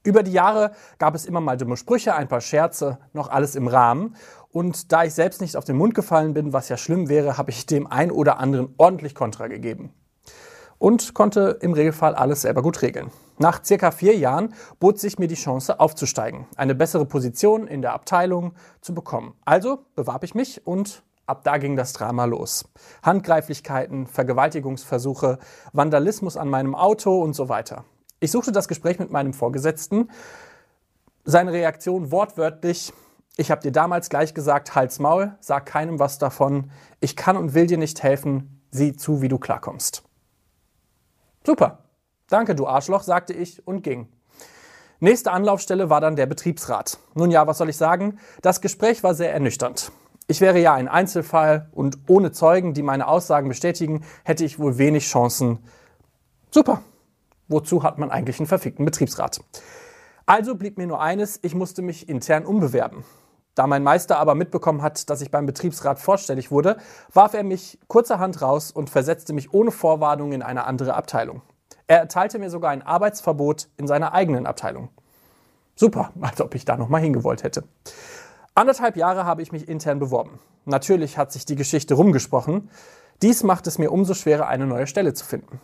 [0.03, 3.67] Über die Jahre gab es immer mal dumme Sprüche, ein paar Scherze, noch alles im
[3.67, 4.15] Rahmen.
[4.51, 7.51] Und da ich selbst nicht auf den Mund gefallen bin, was ja schlimm wäre, habe
[7.51, 9.93] ich dem ein oder anderen ordentlich Kontra gegeben
[10.83, 13.09] und konnte im Regelfall alles selber gut regeln.
[13.37, 17.93] Nach circa vier Jahren bot sich mir die Chance aufzusteigen, eine bessere Position in der
[17.93, 19.33] Abteilung zu bekommen.
[19.45, 22.65] Also bewarb ich mich und ab da ging das Drama los.
[23.01, 25.39] Handgreiflichkeiten, Vergewaltigungsversuche,
[25.71, 27.85] Vandalismus an meinem Auto und so weiter.
[28.23, 30.09] Ich suchte das Gespräch mit meinem Vorgesetzten.
[31.25, 32.93] Seine Reaktion wortwörtlich,
[33.35, 37.53] ich habe dir damals gleich gesagt, halt's Maul, sag keinem was davon, ich kann und
[37.53, 40.03] will dir nicht helfen, sieh zu, wie du klarkommst.
[41.45, 41.79] Super.
[42.29, 44.07] Danke, du Arschloch, sagte ich und ging.
[45.01, 46.99] Nächste Anlaufstelle war dann der Betriebsrat.
[47.15, 48.19] Nun ja, was soll ich sagen?
[48.41, 49.91] Das Gespräch war sehr ernüchternd.
[50.27, 54.77] Ich wäre ja ein Einzelfall und ohne Zeugen, die meine Aussagen bestätigen, hätte ich wohl
[54.77, 55.59] wenig Chancen.
[56.51, 56.83] Super.
[57.47, 59.41] Wozu hat man eigentlich einen verfickten Betriebsrat?
[60.25, 63.03] Also blieb mir nur eines, ich musste mich intern umbewerben.
[63.55, 66.77] Da mein Meister aber mitbekommen hat, dass ich beim Betriebsrat vorstellig wurde,
[67.13, 71.41] warf er mich kurzerhand raus und versetzte mich ohne Vorwarnung in eine andere Abteilung.
[71.85, 74.89] Er erteilte mir sogar ein Arbeitsverbot in seiner eigenen Abteilung.
[75.75, 77.65] Super, als ob ich da noch mal hingewollt hätte.
[78.55, 80.39] Anderthalb Jahre habe ich mich intern beworben.
[80.65, 82.69] Natürlich hat sich die Geschichte rumgesprochen.
[83.21, 85.59] Dies macht es mir umso schwerer, eine neue Stelle zu finden.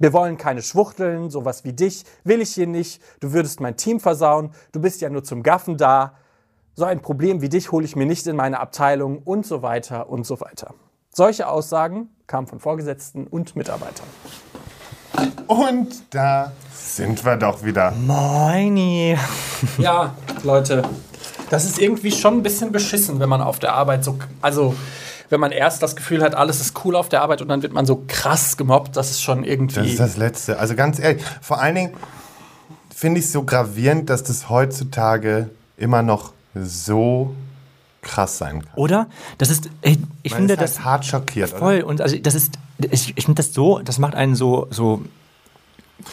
[0.00, 3.02] Wir wollen keine Schwuchteln, sowas wie dich will ich hier nicht.
[3.20, 4.50] Du würdest mein Team versauen.
[4.72, 6.14] Du bist ja nur zum Gaffen da.
[6.74, 10.08] So ein Problem wie dich hole ich mir nicht in meine Abteilung und so weiter
[10.08, 10.72] und so weiter.
[11.10, 14.06] Solche Aussagen kamen von Vorgesetzten und Mitarbeitern.
[15.46, 17.90] Und da sind wir doch wieder.
[17.90, 19.18] Moini.
[19.76, 20.82] Ja, Leute,
[21.50, 24.74] das ist irgendwie schon ein bisschen beschissen, wenn man auf der Arbeit so, also
[25.30, 27.72] wenn man erst das Gefühl hat, alles ist cool auf der Arbeit und dann wird
[27.72, 29.80] man so krass gemobbt, das ist schon irgendwie.
[29.80, 30.58] Das ist das Letzte.
[30.58, 31.94] Also ganz ehrlich, vor allen Dingen
[32.94, 37.34] finde ich es so gravierend, dass das heutzutage immer noch so
[38.02, 38.74] krass sein kann.
[38.74, 39.08] Oder?
[39.38, 39.98] Das ist, ich
[40.30, 41.50] Man finde ist halt das hart schockiert.
[41.50, 41.86] voll Oder?
[41.86, 45.02] und also das ist, ich, ich finde das so, das macht einen so, so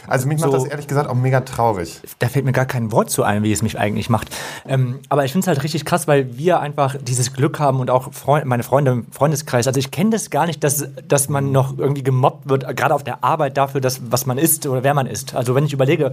[0.06, 2.00] Also mich macht so- das ehrlich gesagt auch mega traurig.
[2.18, 4.28] da fällt mir gar kein Wort zu ein, wie es mich eigentlich macht.
[4.66, 7.90] Ähm, aber ich finde es halt richtig krass, weil wir einfach dieses Glück haben und
[7.90, 9.66] auch Freund, meine Freunde im Freundeskreis.
[9.66, 13.04] Also ich kenne das gar nicht, dass, dass man noch irgendwie gemobbt wird, gerade auf
[13.04, 15.34] der Arbeit dafür, dass, was man ist oder wer man ist.
[15.34, 16.12] Also wenn ich überlege,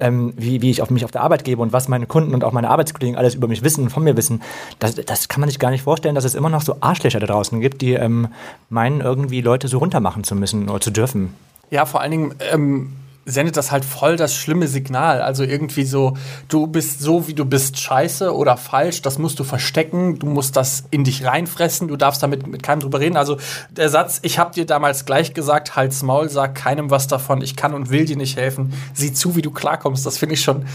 [0.00, 2.44] ähm, wie, wie ich auf mich auf der Arbeit gebe und was meine Kunden und
[2.44, 4.42] auch meine Arbeitskollegen alles über mich wissen und von mir wissen,
[4.78, 7.26] das, das kann man sich gar nicht vorstellen, dass es immer noch so Arschlöcher da
[7.26, 8.28] draußen gibt, die ähm,
[8.70, 11.34] meinen, irgendwie Leute so runtermachen zu müssen oder zu dürfen.
[11.70, 12.92] Ja, vor allen Dingen ähm,
[13.26, 15.22] sendet das halt voll das schlimme Signal.
[15.22, 16.16] Also irgendwie so,
[16.48, 20.56] du bist so, wie du bist, scheiße oder falsch, das musst du verstecken, du musst
[20.56, 23.16] das in dich reinfressen, du darfst damit mit keinem drüber reden.
[23.16, 23.38] Also
[23.70, 27.56] der Satz, ich hab dir damals gleich gesagt, halt's Maul, sag keinem was davon, ich
[27.56, 30.66] kann und will dir nicht helfen, sieh zu, wie du klarkommst, das finde ich schon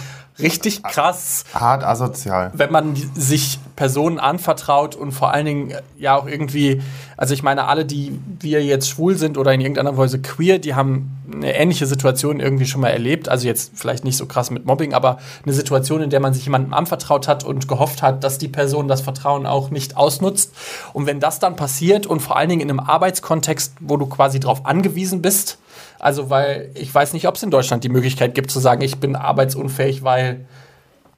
[0.41, 2.51] richtig krass Hart asozial.
[2.53, 6.81] wenn man sich Personen anvertraut und vor allen Dingen äh, ja auch irgendwie,
[7.15, 10.75] also ich meine, alle, die wir jetzt schwul sind oder in irgendeiner Weise queer, die
[10.75, 13.29] haben eine ähnliche Situation irgendwie schon mal erlebt.
[13.29, 16.43] Also jetzt vielleicht nicht so krass mit Mobbing, aber eine Situation, in der man sich
[16.43, 20.53] jemandem anvertraut hat und gehofft hat, dass die Person das Vertrauen auch nicht ausnutzt.
[20.91, 24.41] Und wenn das dann passiert und vor allen Dingen in einem Arbeitskontext, wo du quasi
[24.41, 25.57] darauf angewiesen bist,
[25.99, 28.97] also weil ich weiß nicht, ob es in Deutschland die Möglichkeit gibt zu sagen, ich
[28.99, 30.45] bin arbeitsunfähig, weil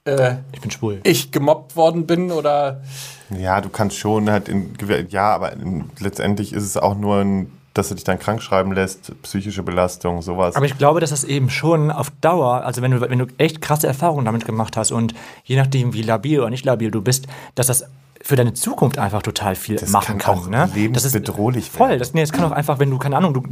[0.04, 1.00] äh, Ich bin schwul.
[1.04, 2.82] ich gemobbt worden bin oder
[3.36, 4.74] Ja, du kannst schon halt in,
[5.08, 8.72] ja, aber in, letztendlich ist es auch nur ein, dass du dich dann krank schreiben
[8.72, 10.56] lässt, psychische Belastung, sowas.
[10.56, 13.62] Aber ich glaube, dass das eben schon auf Dauer, also wenn du, wenn du echt
[13.62, 17.26] krasse Erfahrungen damit gemacht hast und je nachdem, wie labil oder nicht labil du bist,
[17.54, 17.86] dass das
[18.20, 20.38] für deine Zukunft einfach total viel Das machen kann kann.
[20.38, 20.70] auch ne?
[20.74, 21.98] lebensbedrohlich das ist, Voll, werden.
[21.98, 23.42] das, nee, das kann auch einfach, wenn du, keine Ahnung, du,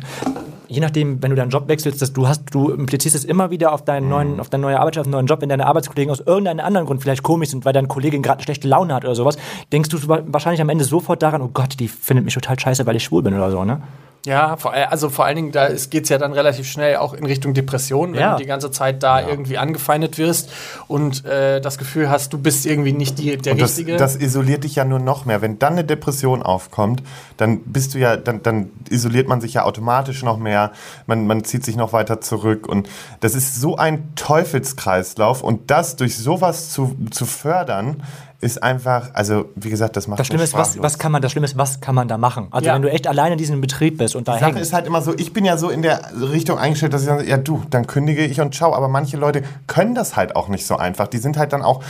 [0.71, 3.73] je nachdem, wenn du deinen Job wechselst, dass du hast, du implizierst es immer wieder
[3.73, 6.21] auf deinen neuen, auf deine neue Arbeitsstelle, auf deinen neuen Job, wenn deine Arbeitskollegen aus
[6.21, 9.15] irgendeinem anderen Grund vielleicht komisch sind, weil deine Kollegin gerade eine schlechte Laune hat oder
[9.17, 9.37] sowas,
[9.73, 12.87] denkst du wa- wahrscheinlich am Ende sofort daran, oh Gott, die findet mich total scheiße,
[12.87, 13.83] weil ich schwul bin oder so, ne?
[14.27, 17.15] ja, vor, all- also vor allen Dingen, da geht es ja dann relativ schnell auch
[17.15, 18.33] in Richtung Depression, wenn Ja.
[18.33, 20.51] du die ganze Zeit da irgendwie angefeindet wirst
[20.89, 23.97] und äh, das Gefühl hast, du bist irgendwie nicht die, der Und das, Richtige.
[23.97, 25.41] das isoliert dich ja nur noch mehr.
[25.41, 27.03] Wenn dann eine Depression aufkommt,
[27.39, 30.60] dann bist du ja, dann, dann isoliert man sich ja automatisch noch mehr.
[31.07, 32.67] Man, man zieht sich noch weiter zurück.
[32.69, 32.89] Und
[33.21, 35.43] das ist so ein Teufelskreislauf.
[35.43, 38.03] Und das durch sowas zu, zu fördern,
[38.41, 41.33] ist einfach, also wie gesagt, das macht Das Schlimme ist, was, was kann man, das
[41.33, 42.49] Schlimme ist, was kann man da machen?
[42.51, 42.75] Also Ja.
[42.75, 44.63] wenn du echt alleine in diesem Betrieb bist und da Die Sache hängst.
[44.63, 47.29] ist halt immer so, ich bin ja so in der Richtung eingestellt, dass ich sage,
[47.29, 48.75] ja du, dann kündige ich und ciao.
[48.75, 51.07] Aber manche Leute können das halt auch nicht so einfach.
[51.09, 51.83] Die sind halt dann auch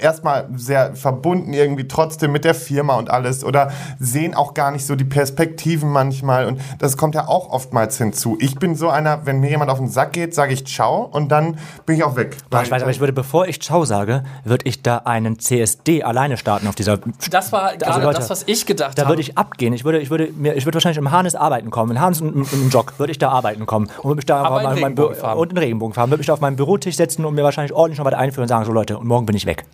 [0.00, 4.86] erstmal sehr verbunden irgendwie trotzdem mit der Firma und alles oder sehen auch gar nicht
[4.86, 6.46] so die Perspektiven manchmal.
[6.46, 8.38] Und das kommt ja auch oftmals hinzu.
[8.40, 11.28] Ich bin so einer, wenn mir jemand auf den Sack geht, sage ich ciao und
[11.30, 12.36] dann bin ich auch weg.
[12.62, 15.38] Ich weiß, aber ich würde, bevor ich Ciao sage, würde ich da einen
[15.74, 16.98] CSD alleine starten auf dieser.
[17.30, 19.12] das war gerade Leute, das, was ich gedacht Da habe.
[19.12, 19.72] würde ich abgehen.
[19.74, 21.92] Ich würde, ich würde, mir, ich würde wahrscheinlich im Harnes arbeiten kommen.
[21.92, 23.86] In Harnes und im, im Jog würde ich da arbeiten kommen.
[23.98, 25.40] Und würde mich da Aber auf in mein, mein Bü- Regenbogenfarben.
[25.40, 26.10] und in Regenbogenfarben.
[26.10, 28.48] Würde mich da auf meinen Bürotisch setzen und mir wahrscheinlich ordentlich noch was einführen und
[28.48, 29.64] sagen, so Leute, und morgen bin ich weg.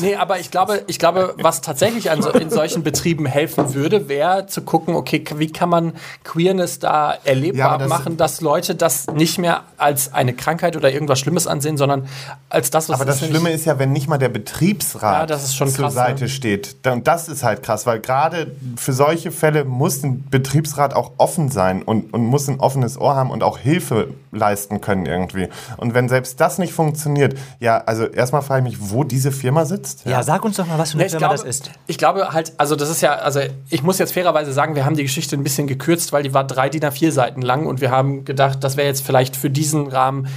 [0.00, 4.08] Nee, aber ich glaube, ich glaube, was tatsächlich an so, in solchen Betrieben helfen würde,
[4.08, 5.92] wäre zu gucken, okay, wie kann man
[6.24, 10.76] Queerness da Ja, erlebbar aber das- machen, dass Leute das nicht mehr als eine Krankheit
[10.76, 12.08] oder irgendwas Schlimmes ansehen, sondern
[12.48, 15.50] als das, was Aber das Schlimme ist ja, wenn nicht mal der Betriebsrat Ja, das
[15.50, 16.28] ist schon zur krass, Seite ne?
[16.28, 16.76] steht.
[16.86, 21.50] Und das ist halt krass, weil gerade für solche Fälle muss ein Betriebsrat auch offen
[21.50, 25.48] sein und, und muss ein offenes Ohr haben und auch Hilfe leisten können irgendwie.
[25.76, 29.64] Und wenn selbst das nicht funktioniert, ja, also erstmal frage ich mich, wo diese Firma
[29.64, 30.04] sitzt.
[30.04, 31.70] Ja, sag uns doch mal, was für eine ich Firma glaube, das ist.
[31.86, 34.96] Ich glaube halt, also das ist ja, also ich muss jetzt fairerweise sagen, wir haben
[34.96, 37.90] die Geschichte ein bisschen gekürzt, weil die war drei DIN A4 Seiten lang und wir
[37.90, 40.28] haben gedacht, das wäre jetzt vielleicht für diesen Rahmen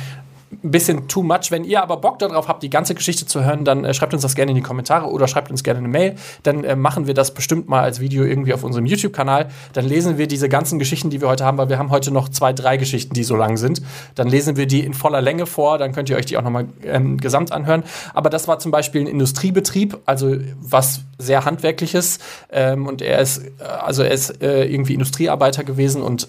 [0.63, 1.49] ein bisschen too much.
[1.49, 4.21] Wenn ihr aber Bock darauf habt, die ganze Geschichte zu hören, dann äh, schreibt uns
[4.21, 6.15] das gerne in die Kommentare oder schreibt uns gerne eine Mail.
[6.43, 9.47] Dann äh, machen wir das bestimmt mal als Video irgendwie auf unserem YouTube-Kanal.
[9.73, 12.29] Dann lesen wir diese ganzen Geschichten, die wir heute haben, weil wir haben heute noch
[12.29, 13.81] zwei, drei Geschichten, die so lang sind.
[14.15, 16.67] Dann lesen wir die in voller Länge vor, dann könnt ihr euch die auch nochmal
[16.83, 17.83] ähm, gesamt anhören.
[18.13, 22.19] Aber das war zum Beispiel ein Industriebetrieb, also was sehr handwerkliches.
[22.51, 26.27] Ähm, und er ist, äh, also er ist äh, irgendwie Industriearbeiter gewesen und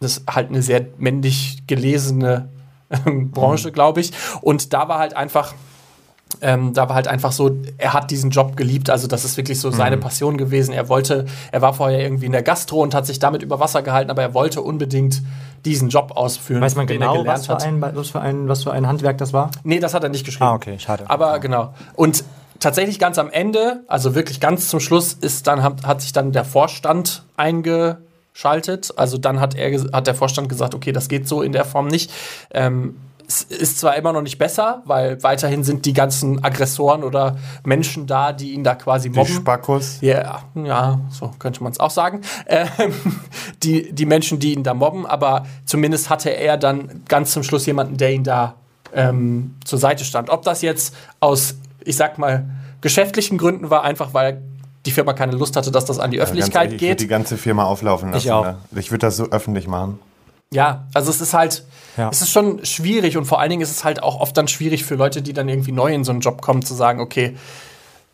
[0.00, 2.48] das ist halt eine sehr männlich gelesene
[3.04, 4.12] Branche, glaube ich.
[4.40, 5.54] Und da war halt einfach,
[6.40, 9.60] ähm, da war halt einfach so, er hat diesen Job geliebt, also das ist wirklich
[9.60, 10.72] so seine Passion gewesen.
[10.72, 13.82] Er wollte, er war vorher irgendwie in der Gastro und hat sich damit über Wasser
[13.82, 15.22] gehalten, aber er wollte unbedingt
[15.64, 18.86] diesen Job ausführen, Weiß man genau, was für, ein, was, für ein, was für ein
[18.86, 19.50] Handwerk das war?
[19.62, 20.46] Nee, das hat er nicht geschrieben.
[20.46, 21.04] Ah, okay, schade.
[21.08, 21.74] Aber genau.
[21.94, 22.24] Und
[22.58, 26.32] tatsächlich ganz am Ende, also wirklich ganz zum Schluss, ist dann, hat, hat sich dann
[26.32, 27.22] der Vorstand
[28.32, 28.92] eingeschaltet.
[28.96, 31.88] Also dann hat, er, hat der Vorstand gesagt, okay, das geht so in der Form
[31.88, 32.12] nicht.
[32.52, 32.96] Ähm,
[33.28, 38.06] es ist zwar immer noch nicht besser, weil weiterhin sind die ganzen Aggressoren oder Menschen
[38.06, 39.32] da, die ihn da quasi Die mobben.
[39.32, 39.98] Spackos.
[40.02, 42.20] Ja, ja, so könnte man es auch sagen.
[42.46, 42.68] Ähm,
[43.62, 47.64] die, die Menschen, die ihn da mobben, aber zumindest hatte er dann ganz zum Schluss
[47.64, 48.56] jemanden, der ihn da
[48.92, 50.28] ähm, zur Seite stand.
[50.28, 52.44] Ob das jetzt aus, ich sag mal,
[52.82, 54.42] geschäftlichen Gründen war, einfach weil
[54.86, 57.04] die Firma keine Lust hatte, dass das an die Ganz Öffentlichkeit ehrlich, Ich würde die
[57.04, 57.10] geht.
[57.10, 58.26] ganze Firma auflaufen lassen.
[58.26, 58.44] Ich auch.
[58.44, 58.58] Ne?
[58.76, 59.98] Ich würde das so öffentlich machen.
[60.50, 61.64] Ja, also es ist halt,
[61.96, 62.10] Ja.
[62.10, 64.84] es ist schon schwierig und vor allen Dingen ist es halt auch oft dann schwierig
[64.84, 67.36] für Leute, die dann irgendwie neu in so einen Job kommen, zu sagen, okay,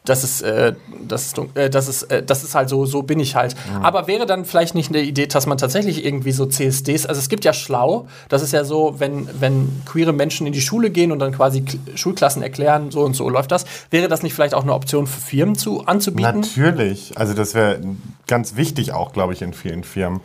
[0.05, 0.75] das ist, äh,
[1.07, 3.55] das ist, äh, das ist, äh, das ist halt so, so bin ich halt.
[3.83, 7.29] Aber wäre dann vielleicht nicht eine Idee, dass man tatsächlich irgendwie so CSDs, also es
[7.29, 11.13] gibt ja Schlau, das ist ja so, wenn, wenn queere Menschen in die Schule gehen
[11.13, 14.55] und dann quasi K Schulklassen erklären, so und so läuft das, wäre das nicht vielleicht
[14.55, 16.41] auch eine Option für Firmen zu, anzubieten?
[16.41, 17.13] Natürlich.
[17.17, 17.81] Also das wäre
[18.27, 20.21] ganz wichtig auch, glaube ich, in vielen Firmen.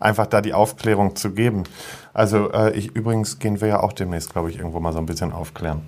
[0.00, 1.64] Einfach da die Aufklärung zu geben.
[2.14, 5.06] Also äh, ich übrigens gehen wir ja auch demnächst, glaube ich, irgendwo mal so ein
[5.06, 5.82] bisschen aufklären.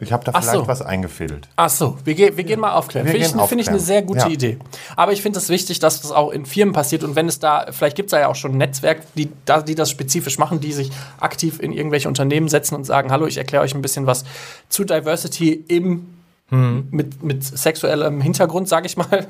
[0.00, 0.68] Ich habe da Ach vielleicht so.
[0.68, 1.48] was eingefädelt.
[1.56, 3.08] Ach so, wir, ge wir gehen mal aufklären.
[3.08, 4.28] Finde ich, finde ich eine sehr gute Ja.
[4.28, 4.58] Idee.
[4.94, 7.66] Aber ich finde es wichtig, dass das auch in Firmen passiert und wenn es da,
[7.70, 9.28] vielleicht gibt es da ja auch schon ein Netzwerk, die,
[9.66, 13.38] die das spezifisch machen, die sich aktiv in irgendwelche Unternehmen setzen und sagen, hallo, ich
[13.38, 14.24] erkläre euch ein bisschen was
[14.68, 16.06] zu Diversity im,
[16.50, 19.26] mit, mit sexuellem Hintergrund, sage ich mal.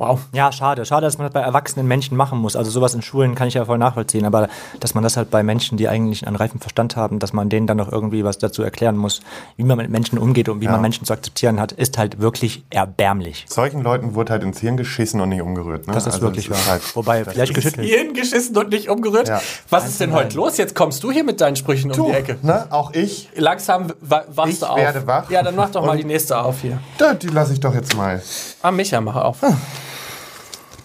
[0.00, 0.20] Wow.
[0.32, 0.86] Ja, schade.
[0.86, 2.56] Schade, dass man das bei erwachsenen Menschen machen muss.
[2.56, 4.48] Also sowas in Schulen kann ich ja voll nachvollziehen, aber
[4.80, 7.66] dass man das halt bei Menschen, die eigentlich einen reifen Verstand haben, dass man denen
[7.66, 9.20] dann noch irgendwie was dazu erklären muss,
[9.58, 10.70] wie man mit Menschen umgeht und wie Ja.
[10.72, 13.44] man Menschen zu akzeptieren hat, ist halt wirklich erbärmlich.
[13.46, 15.86] Solchen Leuten wurde halt ins Hirn geschissen und nicht umgerührt.
[15.86, 15.92] Ne?
[15.92, 16.56] Das ist Also wirklich wahr.
[16.66, 17.86] halt- Wobei, vielleicht geschüttelt.
[17.86, 19.28] Hirn geschissen und nicht umgerührt.
[19.28, 19.42] Ja.
[19.68, 20.56] Was ist denn heute los?
[20.56, 22.38] Jetzt kommst du hier mit deinen Sprüchen um die Ecke.
[22.40, 22.66] Ne?
[22.70, 23.28] Auch ich.
[23.36, 24.78] Langsam wa- wachst Ich du auf.
[24.78, 25.28] werde wach.
[25.30, 26.78] Ja, dann mach doch mal die nächste auf hier.
[26.96, 28.22] Da, die lasse ich doch jetzt mal.
[28.62, 29.36] Ah, Micha, mach auf.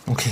[0.07, 0.31] Okay.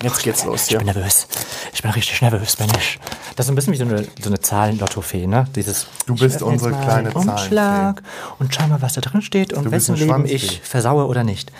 [0.00, 1.26] Jetzt geht's los Ich bin nervös.
[1.72, 3.00] Ich bin richtig nervös, bin ich.
[3.34, 5.46] Das ist ein bisschen wie so eine, so eine Zahlen-Lotto-Fee, ne?
[5.56, 8.02] Dieses, Du bist unsere mal kleine den Umschlag
[8.38, 11.50] und schau mal, was da drin steht und Du wessen Leben ich versaue oder nicht.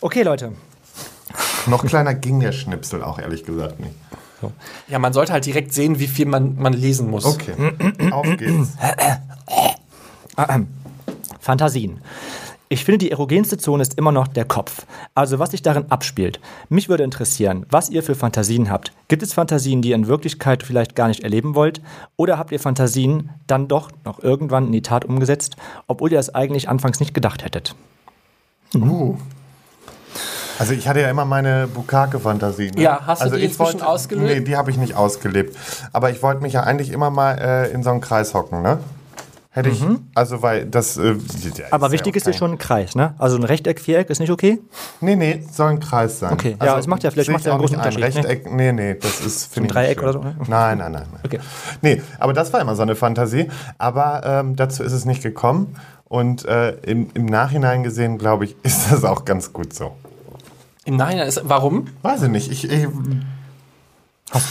[0.00, 0.52] Okay, Leute.
[1.66, 3.94] Noch kleiner ging der Schnipsel auch ehrlich gesagt nicht.
[4.88, 7.24] Ja, man sollte halt direkt sehen, wie viel man, man lesen muss.
[7.24, 7.54] Okay,
[8.10, 8.70] auf geht's.
[11.40, 12.00] Fantasien.
[12.70, 14.86] Ich finde, die erogenste Zone ist immer noch der Kopf.
[15.14, 16.40] Also was sich darin abspielt.
[16.70, 18.92] Mich würde interessieren, was ihr für Fantasien habt.
[19.08, 21.82] Gibt es Fantasien, die ihr in Wirklichkeit vielleicht gar nicht erleben wollt?
[22.16, 26.34] Oder habt ihr Fantasien dann doch noch irgendwann in die Tat umgesetzt, obwohl ihr das
[26.34, 27.76] eigentlich anfangs nicht gedacht hättet?
[30.58, 32.70] Also ich hatte ja immer meine Bukake-Fantasie.
[32.74, 32.82] Ne?
[32.82, 34.28] Ja, hast du also die ich inzwischen wollte- ausgelebt?
[34.28, 35.56] Nee, die habe ich nicht ausgelebt.
[35.92, 38.78] Aber ich wollte mich ja eigentlich immer mal äh, in so einen Kreis hocken, ne?
[39.56, 39.84] Hätte ich,
[40.16, 40.96] also weil das...
[40.96, 41.12] Äh,
[41.56, 42.38] ja, Aber ja wichtig ist dir okay.
[42.38, 43.14] schon ein Kreis, ne?
[43.18, 44.58] Also ein Rechteck, Viereck ist nicht okay?
[45.00, 46.32] Nee, nee, soll ein Kreis sein.
[46.32, 47.94] Okay, ja, es macht ja- vielleicht macht ja einen auch großen nicht ein.
[47.94, 48.28] Unterschied, ne?
[48.30, 49.54] Rechteck, nee, nee, das ist...
[49.54, 50.08] finde ich nicht Dreieck schön.
[50.08, 50.36] oder so, ne?
[50.48, 51.06] Nein, nein, nein.
[51.12, 51.20] nein.
[51.24, 51.38] Okay.
[51.82, 53.48] Nee, aber das war immer so eine Fantasie.
[53.78, 55.76] Aber ähm, dazu ist es nicht gekommen.
[56.06, 59.94] Und äh, im, im Nachhinein gesehen, glaube ich, ist das auch ganz gut so.
[60.84, 61.86] Im Nachhinein ist, warum?
[62.02, 62.50] Weiß ich nicht.
[62.50, 62.88] Ich, ich,
[64.32, 64.48] Hast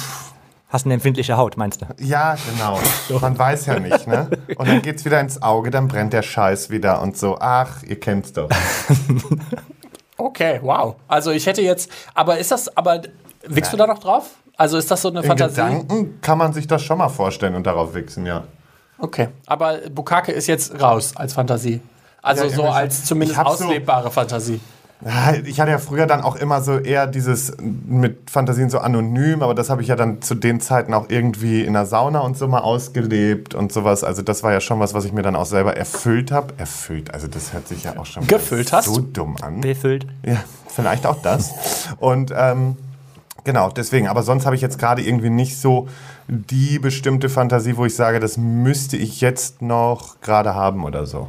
[0.86, 1.86] eine empfindliche Haut, meinst du?
[2.00, 2.80] ja, genau.
[3.20, 4.28] Man weiß ja nicht, ne?
[4.58, 7.38] Und dann geht's wieder ins Auge, dann brennt der Scheiß wieder und so.
[7.40, 8.50] Ach, ihr kennt's doch.
[10.18, 10.96] Okay, wow.
[11.08, 13.02] Also ich hätte jetzt, aber ist das, aber
[13.48, 14.30] wickst du da noch drauf?
[14.56, 15.56] Also ist das so eine In Fantasie?
[15.62, 18.44] Gedanken kann man sich das schon mal vorstellen und darauf wichsen, ja.
[19.00, 21.82] Okay, aber Bukake ist jetzt raus als Fantasie.
[22.22, 24.62] Also Ja, so als zumindest hab so- auslebbare Fantasie.
[25.06, 29.42] Ja, Ich hatte ja früher dann auch immer so eher dieses mit Fantasien so anonym,
[29.44, 32.38] aber das habe ich ja dann zu den Zeiten auch irgendwie in der Sauna und
[32.38, 34.04] so mal ausgelebt und sowas.
[34.04, 36.54] Also das war ja schon was, was ich mir dann auch selber erfüllt habe.
[36.58, 38.86] Erfüllt, also das hört sich ja auch schon Gefüllt hast?
[38.86, 39.62] so dumm an.
[39.62, 40.08] Befüllt.
[40.26, 41.54] Ja, vielleicht auch das.
[42.00, 42.78] Und ähm,
[43.44, 44.08] genau, deswegen.
[44.08, 45.88] Aber sonst habe ich jetzt gerade irgendwie nicht so
[46.28, 51.28] die bestimmte Fantasie, wo ich sage, das müsste ich jetzt noch gerade haben oder so.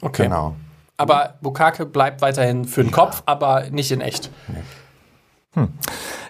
[0.00, 0.24] Okay.
[0.24, 0.54] Genau.
[1.02, 4.30] Aber Bukake bleibt weiterhin für den Kopf, aber nicht in echt.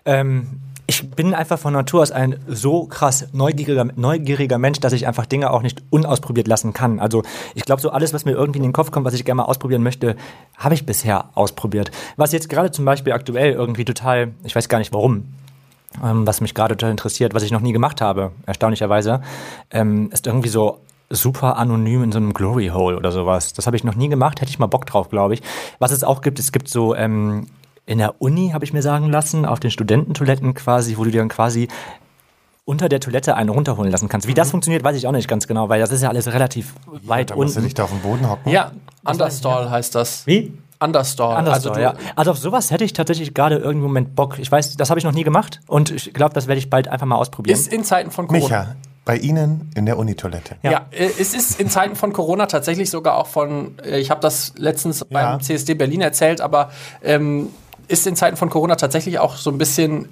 [0.04, 5.06] Ähm, ich bin einfach von Natur aus ein so krass neugieriger, neugieriger Mensch, dass ich
[5.06, 6.98] einfach Dinge auch nicht unausprobiert lassen kann.
[6.98, 7.22] Also
[7.54, 9.44] ich glaube, so alles, was mir irgendwie in den Kopf kommt, was ich gerne mal
[9.44, 10.16] ausprobieren möchte,
[10.56, 11.90] habe ich bisher ausprobiert.
[12.16, 15.32] Was jetzt gerade zum Beispiel aktuell irgendwie total, ich weiß gar nicht warum,
[16.02, 19.22] ähm, was mich gerade total interessiert, was ich noch nie gemacht habe, erstaunlicherweise,
[19.70, 20.80] ähm, ist irgendwie so
[21.14, 23.52] super anonym in so einem Glory Hole oder sowas.
[23.52, 25.42] Das habe ich noch nie gemacht, hätte ich mal Bock drauf, glaube ich.
[25.78, 27.46] Was es auch gibt, es gibt so ähm,
[27.86, 31.18] in der Uni, habe ich mir sagen lassen, auf den Studententoiletten quasi, wo du dir
[31.18, 31.68] dann quasi
[32.64, 34.28] unter der Toilette einen runterholen lassen kannst.
[34.28, 36.74] Wie das funktioniert, weiß ich auch nicht ganz genau, weil das ist ja alles relativ
[37.04, 37.66] weit Da musst du unten.
[37.66, 38.50] dich da auf den Boden hocken.
[38.50, 38.72] Ja,
[39.04, 40.26] Understall heißt das.
[40.26, 40.56] Wie?
[40.78, 41.36] Understall.
[41.36, 41.94] Anders also du, ja.
[42.16, 44.38] Also auf sowas hätte ich tatsächlich gerade irgendeinen Moment Bock.
[44.38, 46.88] Ich weiß, das habe ich noch nie gemacht und ich glaube, das werde ich bald
[46.88, 47.56] einfach mal ausprobieren.
[47.58, 48.44] ist in Zeiten von Corona.
[48.44, 50.56] Micha, bei Ihnen in der Unitoilette.
[50.62, 50.86] Ja.
[50.90, 54.52] äh, es ist in Zeiten von Corona tatsächlich sogar auch von, äh, ich habe das
[54.56, 56.70] letztens beim CSD Berlin erzählt, aber
[57.02, 57.50] ähm,
[57.88, 60.08] ist in Zeiten von Corona tatsächlich auch so ein bisschen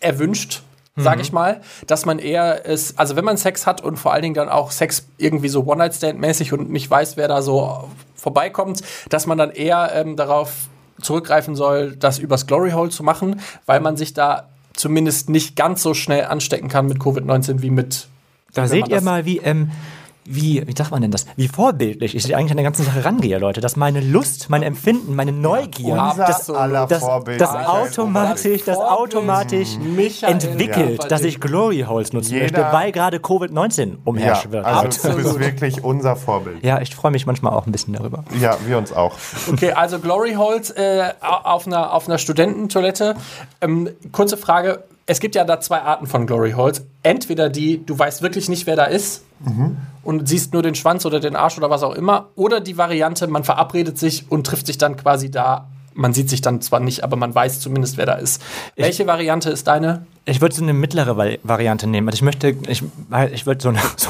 [0.00, 0.62] erwünscht,
[0.96, 4.22] sage ich mal, dass man eher es, also wenn man Sex hat und vor allen
[4.22, 9.26] Dingen dann auch Sex irgendwie so One-Night-Stand-mäßig und nicht weiß, wer da so vorbeikommt, dass
[9.26, 10.52] man dann eher ähm, darauf
[11.00, 15.82] zurückgreifen soll, das übers Glory Hole zu machen, weil man sich da zumindest nicht ganz
[15.82, 18.08] so schnell anstecken kann mit Covid-19 wie mit
[18.54, 19.70] Da seht ihr mal, wie, ähm,
[20.24, 21.26] wie, wie sagt man denn das?
[21.34, 23.60] Wie vorbildlich ich eigentlich an der ganzen Sache rangehe, Leute.
[23.60, 27.40] Dass meine Lust, mein Empfinden, meine Neugier, Unser das, aller das, Vorbild.
[27.40, 30.32] das automatisch, das automatisch Michael.
[30.34, 31.08] entwickelt, Ja.
[31.08, 34.64] dass ich Glory Holes nutzen Jeder- möchte, weil gerade Covid-19 Ja, umherrscht wird.
[34.64, 36.62] also du bist wirklich unser Vorbild.
[36.62, 38.22] Ja, ich freue mich manchmal auch ein bisschen darüber.
[38.40, 39.14] Ja, wir uns auch.
[39.50, 43.16] Okay, also Glory Holes äh, auf, einer, auf einer Studententoilette.
[43.60, 44.84] Ähm, kurze Frage.
[45.06, 46.84] Es gibt ja da zwei Arten von Glory Holes.
[47.02, 49.24] Entweder die, du weißt wirklich nicht, wer da ist
[50.04, 52.28] und siehst nur den Schwanz oder den Arsch oder was auch immer.
[52.36, 55.66] Oder die Variante, man verabredet sich und trifft sich dann quasi da.
[55.94, 58.40] Man sieht sich dann zwar nicht, aber man weiß zumindest, wer da ist.
[58.76, 60.06] Welche Variante ist deine?
[60.24, 62.08] Ich würde so eine mittlere Vari- Variante nehmen.
[62.08, 62.82] Also ich möchte, ich,
[63.32, 64.08] ich würde so eine, so,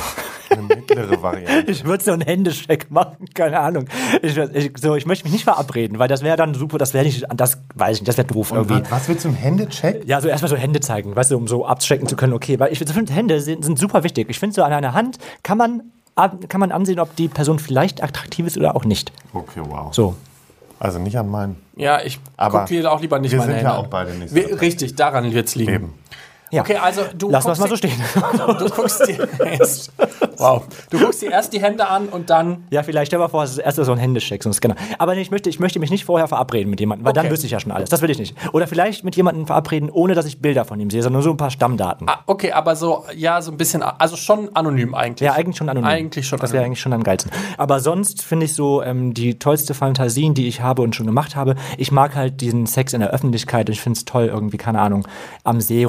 [1.13, 1.71] Mittlere Variante.
[1.71, 3.87] ich würde so einen Händescheck machen, keine Ahnung.
[4.23, 7.05] Ich, ich, so, ich möchte mich nicht verabreden, weil das wäre dann super, das wäre
[7.05, 8.83] nicht, das weiß ich nicht, das wäre doof irgendwie.
[8.83, 10.03] Was, was willst du im Händecheck?
[10.07, 12.73] Ja, so erstmal so Hände zeigen, weißt du, um so abchecken zu können, okay, weil
[12.73, 14.29] ich finde, Hände sind, sind super wichtig.
[14.29, 15.83] Ich finde, so an einer Hand kann man,
[16.15, 19.13] kann man ansehen, ob die Person vielleicht attraktiv ist oder auch nicht.
[19.33, 19.95] Okay, wow.
[19.95, 20.15] So.
[20.79, 21.57] Also nicht an meinen.
[21.77, 23.91] Ja, ich gucke auch lieber nicht wir meine sind ja auch an.
[23.91, 24.61] beide nicht so Wir.
[24.61, 25.73] Richtig, daran wird es liegen.
[25.73, 25.95] Eben.
[26.53, 26.61] Ja.
[26.63, 27.93] Okay, also du es guckst mal so stehen.
[28.59, 29.91] Du guckst dir erst,
[30.37, 30.63] wow.
[30.91, 32.65] Du guckst dir erst die Hände an und dann.
[32.71, 34.77] Ja, vielleicht stell mal vor, es ist erst so ein Händecheck, so ein Scanner.
[34.99, 37.33] Aber ich möchte, ich möchte mich nicht vorher verabreden mit jemandem, weil dann Okay.
[37.33, 37.89] wüsste ich ja schon alles.
[37.89, 38.37] Das will ich nicht.
[38.53, 41.31] Oder vielleicht mit jemandem verabreden, ohne dass ich Bilder von ihm sehe, sondern nur so
[41.31, 42.09] ein paar Stammdaten.
[42.09, 45.27] Ah, okay, aber so, ja, so ein bisschen, also schon anonym eigentlich.
[45.27, 45.89] Ja, eigentlich schon anonym.
[45.89, 47.33] Eigentlich schon Das wäre eigentlich schon am geilsten.
[47.57, 51.35] Aber sonst finde ich so ähm, die tollste Fantasien, die ich habe und schon gemacht
[51.35, 51.55] habe.
[51.79, 53.69] Ich mag halt diesen Sex in der Öffentlichkeit.
[53.71, 55.07] Ich finde es toll, irgendwie, keine Ahnung,
[55.45, 55.85] am See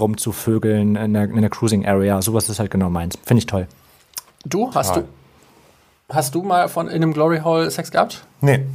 [0.58, 2.22] rumzuvögeln, in der, in der Cruising Area.
[2.22, 3.18] Sowas ist halt genau meins.
[3.26, 3.68] Finde ich toll.
[4.46, 5.04] Du, hast Total.
[6.10, 8.26] du, hast du mal von in einem Glory Hole Sex gehabt?
[8.42, 8.66] Nee,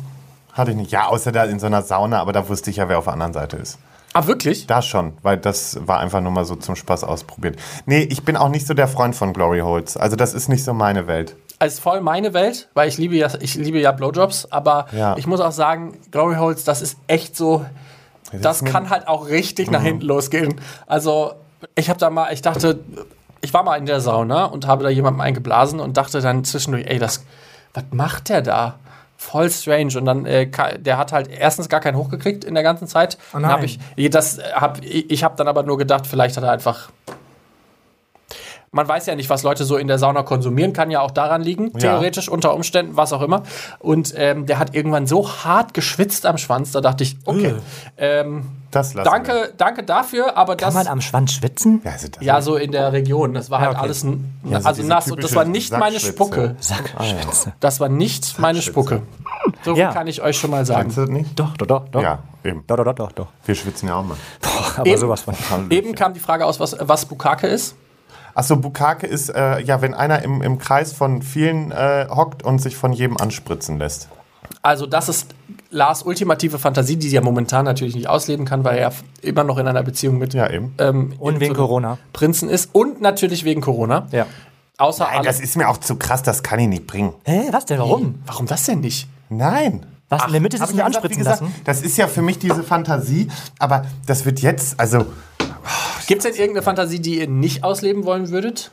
[0.52, 0.90] hatte ich nicht.
[0.90, 3.12] Ja, außer da in so einer Sauna, aber da wusste ich ja, wer auf der
[3.12, 3.78] anderen Seite ist.
[4.14, 4.66] Ah, wirklich?
[4.66, 7.56] Da schon, weil das war einfach nur mal so zum Spaß ausprobiert.
[7.84, 9.96] Nee, ich bin auch nicht so der Freund von Glory Holes.
[9.98, 11.36] Also das ist nicht so meine Welt.
[11.58, 15.16] Also voll meine Welt, weil ich liebe ja, ich liebe ja Blowjobs, aber Ja.
[15.18, 17.66] ich muss auch sagen, Glory Holes, das ist echt so,
[18.32, 20.54] das ist mir- kann halt auch richtig nach hinten losgehen.
[20.86, 21.32] Also
[21.74, 22.80] ich habe da mal, ich dachte,
[23.40, 26.86] ich war mal in der Sauna und habe da jemandem eingeblasen und dachte dann zwischendurch,
[26.86, 27.24] ey, das,
[27.74, 28.78] was macht der da?
[29.16, 29.98] Voll strange.
[29.98, 33.18] Und dann, äh, der hat halt erstens gar keinen hochgekriegt in der ganzen Zeit.
[33.32, 33.64] Hab nein.
[33.96, 36.90] ich, das hab, ich ich habe dann aber nur gedacht, vielleicht hat er einfach
[38.70, 41.42] man weiß ja nicht, was Leute so in der Sauna konsumieren, kann ja auch daran
[41.42, 43.42] liegen, theoretisch, unter Umständen, was auch immer.
[43.78, 47.54] Und ähm, der hat irgendwann so hart geschwitzt am Schwanz, da dachte ich, okay,
[47.96, 49.10] ähm, Das lassen wir.
[49.10, 50.74] danke, danke dafür, aber Kann das.
[50.74, 51.80] man am Schwanz schwitzen?
[51.84, 53.34] Ja, also das ja, so in der Region.
[53.34, 53.80] Das war halt okay.
[53.80, 54.02] alles
[54.44, 55.98] Ja, so also diese nass und das war nicht meine.
[56.00, 56.56] Spucke.
[56.60, 57.52] Sackschwitze.
[57.60, 59.02] Das war nicht meine Spucke.
[59.64, 59.92] So Ja.
[59.92, 60.82] kann ich euch schon mal sagen.
[60.82, 61.38] Kennst du das nicht?
[61.38, 62.02] Doch, doch, doch, doch.
[62.02, 62.64] Ja, eben.
[62.66, 63.26] Doch, doch, doch, doch, doch.
[63.46, 64.16] Wir schwitzen ja auch mal.
[64.42, 64.98] Boah, aber Eben.
[64.98, 65.34] sowas von.
[65.70, 67.74] Eben kam die Frage aus, was, was Bukake ist.
[68.38, 72.60] Achso, Bukake ist, äh, ja, wenn einer im, im Kreis von vielen äh, hockt und
[72.62, 74.08] sich von jedem anspritzen lässt.
[74.62, 75.34] Also, das ist
[75.70, 79.58] Lars ultimative Fantasie, die sie ja momentan natürlich nicht ausleben kann, weil er immer noch
[79.58, 80.72] in einer Beziehung mit Ja, eben.
[80.78, 81.98] ähm, Und wegen Corona.
[82.12, 82.70] Prinzen ist.
[82.72, 84.06] Und natürlich wegen Corona.
[84.12, 84.26] Ja.
[84.76, 87.14] Außer Nein, das ist mir auch zu krass, das kann ich nicht bringen.
[87.24, 87.80] Hä, was denn?
[87.80, 88.22] Warum?
[88.24, 89.08] Warum das denn nicht?
[89.30, 89.84] Nein.
[90.10, 91.54] Was, in der Mitte ja wie anspritzen gesagt, lassen?
[91.64, 95.06] Das ist ja für mich diese Fantasie, aber das wird jetzt, also
[96.06, 98.70] Gibt es denn irgendeine Fantasie, die ihr nicht ausleben wollen würdet?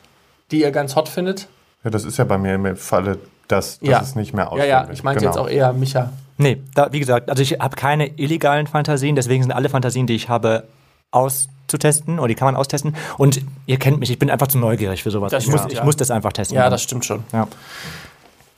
[0.50, 1.48] Die ihr ganz hot findet?
[1.84, 3.18] ja, das ist ja bei mir im Falle,
[3.48, 4.00] dass, dass ja.
[4.00, 4.94] es nicht mehr Ja, ausleben ja, will.
[4.94, 5.30] ich meinte Genau.
[5.32, 6.12] jetzt auch eher Micha.
[6.38, 10.14] Nee, da, wie gesagt, also ich habe keine illegalen Fantasien, deswegen sind alle Fantasien, die
[10.14, 10.64] ich habe,
[11.12, 12.94] auszutesten oder die kann man austesten.
[13.18, 15.30] Und ihr kennt mich, ich bin einfach zu neugierig für sowas.
[15.30, 15.84] Das ich muss, stimmt, ich ja.
[15.84, 16.56] muss das einfach testen.
[16.56, 17.24] Ja, das stimmt schon.
[17.32, 17.46] Ja.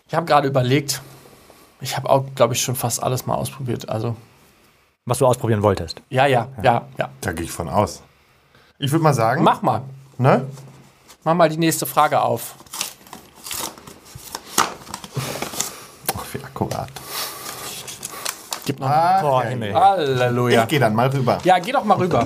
[0.09, 1.03] Ich habe gerade überlegt,
[1.81, 3.89] ich habe auch, glaube ich, schon fast alles mal ausprobiert.
[3.89, 4.17] Also,
[5.05, 6.01] Was du ausprobieren wolltest.
[6.11, 7.09] ja, ja, ja, ja.
[7.21, 8.03] Da gehe ich von aus.
[8.81, 9.83] Ich würde mal sagen, Mach mal.
[10.19, 10.47] ne?
[11.25, 12.55] Mach mal die nächste Frage auf.
[16.17, 16.89] Ach, wie akkurat.
[18.65, 18.89] Gib noch.
[18.89, 19.75] Ach, Boah, ja, Himmel.
[19.75, 20.63] Halleluja.
[20.63, 21.39] Ich gehe dann mal rüber.
[21.43, 22.25] Ja, geh doch mal rüber.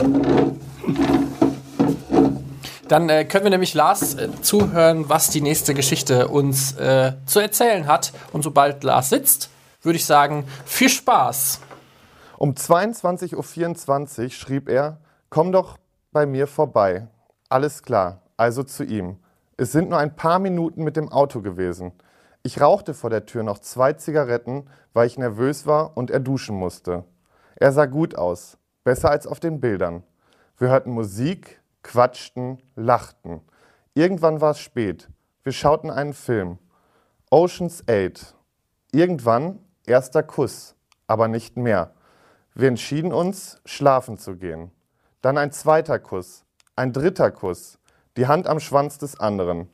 [2.88, 7.40] Dann äh, können wir nämlich Lars äh, zuhören, was die nächste Geschichte uns äh, zu
[7.40, 8.12] erzählen hat.
[8.32, 9.48] Und sobald Lars sitzt,
[9.80, 11.60] würde ich sagen, viel Spaß.
[12.36, 14.98] Um 22.24 Uhr schrieb er,
[15.30, 15.78] komm doch
[16.12, 17.08] bei mir vorbei.
[17.48, 19.16] Alles klar, also zu ihm.
[19.56, 21.92] Es sind nur ein paar Minuten mit dem Auto gewesen.
[22.42, 26.56] Ich rauchte vor der Tür noch zwei Zigaretten, weil ich nervös war und er duschen
[26.56, 27.04] musste.
[27.56, 30.02] Er sah gut aus, besser als auf den Bildern.
[30.58, 33.40] Wir hörten Musik, quatschten, lachten.
[33.94, 35.08] Irgendwann war es spät.
[35.42, 36.58] Wir schauten einen Film.
[37.30, 38.34] Ocean's 8.
[38.92, 40.74] Irgendwann erster Kuss,
[41.06, 41.94] aber nicht mehr.
[42.54, 44.70] Wir entschieden uns, schlafen zu gehen.
[45.22, 46.44] Dann ein zweiter Kuss,
[46.76, 47.78] ein dritter Kuss,
[48.16, 49.68] die Hand am Schwanz des anderen.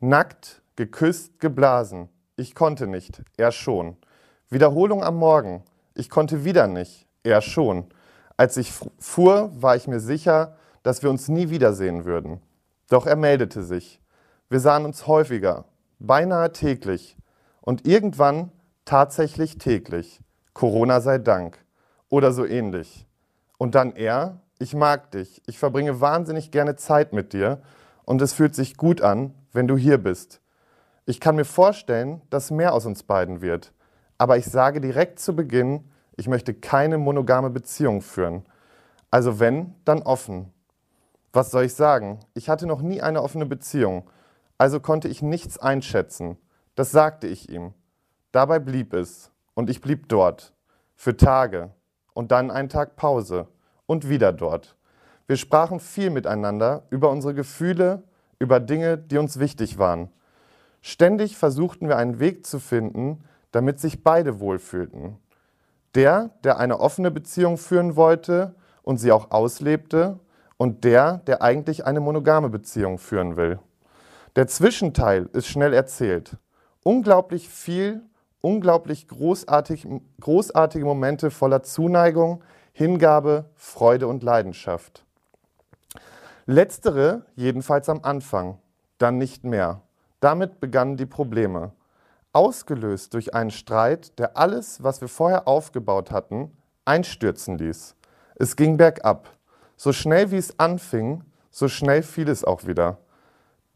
[0.00, 2.08] Nackt, geküsst, geblasen.
[2.36, 3.96] Ich konnte nicht, er schon.
[4.50, 5.64] Wiederholung am Morgen.
[5.94, 7.86] Ich konnte wieder nicht, er schon.
[8.36, 12.40] Als ich fu- fuhr, war ich mir sicher, dass wir uns nie wiedersehen würden.
[12.88, 14.00] Doch er meldete sich.
[14.50, 15.64] Wir sahen uns häufiger,
[15.98, 17.16] beinahe täglich.
[17.60, 18.50] Und irgendwann
[18.84, 20.20] tatsächlich täglich.
[20.52, 21.64] Corona sei Dank.
[22.08, 23.06] Oder so ähnlich.
[23.56, 27.60] Und dann er, ich mag dich, ich verbringe wahnsinnig gerne Zeit mit dir
[28.04, 30.40] und es fühlt sich gut an, wenn du hier bist.
[31.04, 33.72] Ich kann mir vorstellen, dass mehr aus uns beiden wird.
[34.18, 38.46] Aber ich sage direkt zu Beginn, ich möchte keine monogame Beziehung führen.
[39.10, 40.52] Also wenn, dann offen.
[41.32, 42.20] Was soll ich sagen?
[42.34, 44.08] Ich hatte noch nie eine offene Beziehung.
[44.58, 46.38] Also konnte ich nichts einschätzen.
[46.76, 47.74] Das sagte ich ihm.
[48.30, 49.32] Dabei blieb es.
[49.54, 50.54] Und ich blieb dort.
[50.94, 51.70] Für Tage.
[52.14, 53.48] Und dann einen Tag Pause.
[53.92, 54.74] Und wieder dort.
[55.26, 58.02] Wir sprachen viel miteinander über unsere Gefühle,
[58.38, 60.08] über Dinge, die uns wichtig waren.
[60.80, 65.18] Ständig versuchten wir einen Weg zu finden, damit sich beide wohlfühlten.
[65.94, 70.18] Der, der eine offene Beziehung führen wollte und sie auch auslebte,
[70.56, 73.58] und der, der eigentlich eine monogame Beziehung führen will.
[74.36, 76.38] Der Zwischenteil ist schnell erzählt.
[76.82, 78.00] Unglaublich viel,
[78.40, 79.86] unglaublich großartig,
[80.18, 82.42] großartige Momente voller Zuneigung,
[82.74, 85.04] Hingabe, Freude und Leidenschaft.
[86.46, 88.58] Letztere jedenfalls am Anfang,
[88.96, 89.82] dann nicht mehr.
[90.20, 91.72] Damit begannen die Probleme.
[92.32, 96.56] Ausgelöst durch einen Streit, der alles, was wir vorher aufgebaut hatten,
[96.86, 97.94] einstürzen ließ.
[98.36, 99.28] Es ging bergab.
[99.76, 102.98] So schnell wie es anfing, so schnell fiel es auch wieder.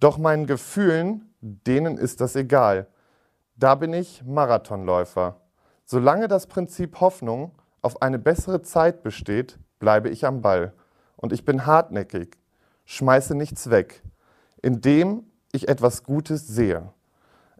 [0.00, 2.86] Doch meinen Gefühlen, denen ist das egal.
[3.56, 5.36] Da bin ich Marathonläufer.
[5.84, 7.52] Solange das Prinzip Hoffnung
[7.86, 10.72] auf eine bessere Zeit besteht, bleibe ich am Ball.
[11.14, 12.36] Und ich bin hartnäckig,
[12.84, 14.02] schmeiße nichts weg,
[14.60, 15.22] indem
[15.52, 16.90] ich etwas Gutes sehe.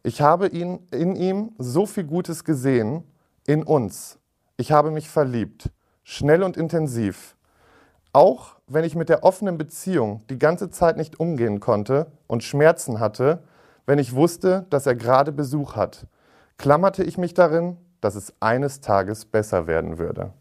[0.02, 3.04] Ich habe ihn, in ihm so viel Gutes gesehen,
[3.46, 4.18] in uns.
[4.56, 5.70] Ich habe mich verliebt,
[6.02, 7.36] schnell und intensiv.
[8.12, 12.98] Auch wenn ich mit der offenen Beziehung die ganze Zeit nicht umgehen konnte und Schmerzen
[12.98, 13.44] hatte,
[13.86, 16.08] wenn ich wusste, dass er gerade Besuch hat,
[16.58, 20.32] klammerte ich mich darin, dass es eines Tages besser werden würde.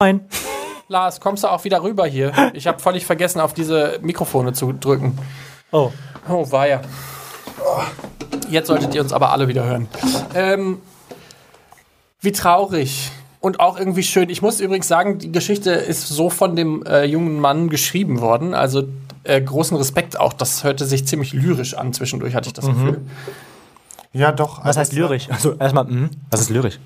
[0.00, 0.26] Moin.
[0.88, 2.32] Lars, kommst du auch wieder rüber hier?
[2.54, 5.18] Ich habe völlig vergessen, auf diese Mikrofone zu drücken.
[5.70, 5.90] Oh.
[6.28, 6.82] Oh, war ja.
[8.50, 9.88] Jetzt solltet ihr uns aber alle wieder hören.
[10.34, 10.80] Ähm,
[12.20, 13.10] wie traurig.
[13.40, 14.28] Und auch irgendwie schön.
[14.28, 18.54] Ich muss übrigens sagen, die Geschichte ist so von dem äh, jungen Mann geschrieben worden.
[18.54, 18.84] Also
[19.24, 20.32] äh, großen Respekt auch.
[20.32, 21.92] Das hörte sich ziemlich lyrisch an.
[21.92, 23.00] Zwischendurch hatte ich das Gefühl.
[24.12, 24.64] Ja, doch.
[24.64, 25.28] Was heißt lyrisch?
[25.30, 26.10] Also erstmal, mhm.
[26.30, 26.78] was ist lyrisch?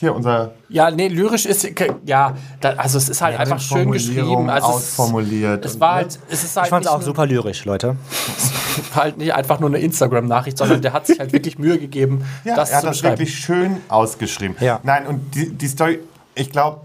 [0.00, 1.68] Hier unser Ja, nee, lyrisch ist,
[2.06, 4.48] ja, da, also es ist halt Ja, einfach schön geschrieben.
[4.48, 5.94] Also es, ausformuliert es war ne?
[5.96, 7.96] halt, es ist halt Ich fand's nicht auch super lyrisch, Leute.
[8.94, 12.56] halt nicht einfach nur eine Instagram-Nachricht, sondern der hat sich halt wirklich Mühe gegeben, Ja,
[12.56, 14.56] das er hat zu das wirklich schön ausgeschrieben.
[14.60, 14.80] Ja.
[14.84, 15.98] Nein, und die, die Story,
[16.34, 16.80] ich glaube,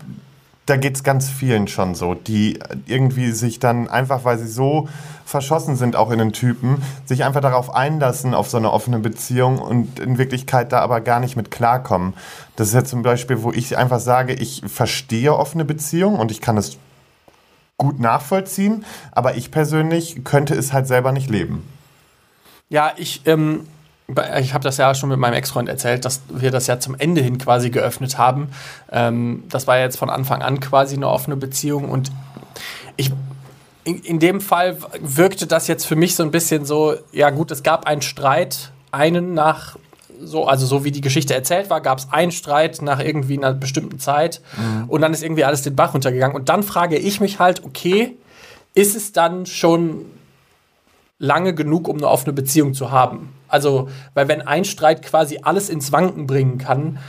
[0.65, 4.89] da geht es ganz vielen schon so, die irgendwie sich dann einfach, weil sie so
[5.25, 9.57] verschossen sind, auch in den Typen, sich einfach darauf einlassen, auf so eine offene Beziehung
[9.57, 12.13] und in Wirklichkeit da aber gar nicht mit klarkommen.
[12.55, 16.41] Das ist ja zum Beispiel, wo ich einfach sage, ich verstehe offene Beziehungen und ich
[16.41, 16.77] kann es
[17.77, 21.67] gut nachvollziehen, aber ich persönlich könnte es halt selber nicht leben.
[22.69, 23.67] Ja, ich, ähm,
[24.39, 27.21] ich habe das ja schon mit meinem Ex-Freund erzählt, dass wir das ja zum Ende
[27.21, 28.49] hin quasi geöffnet haben.
[28.91, 32.11] Ähm, das war jetzt von Anfang an quasi eine offene Beziehung und
[32.95, 33.11] ich.
[33.85, 37.51] In, in dem Fall wirkte das jetzt für mich so ein bisschen so, ja gut,
[37.51, 39.77] es gab einen Streit, einen nach
[40.19, 43.53] so, also so wie die Geschichte erzählt war, gab es einen Streit nach irgendwie einer
[43.53, 44.41] bestimmten Zeit
[44.87, 46.35] und dann ist irgendwie alles den Bach runtergegangen.
[46.35, 48.17] Und dann frage ich mich halt, okay,
[48.73, 50.05] ist es dann schon
[51.19, 53.33] lange genug, um eine offene Beziehung zu haben?
[53.47, 56.99] Also, weil wenn ein Streit quasi alles ins Wanken bringen kann,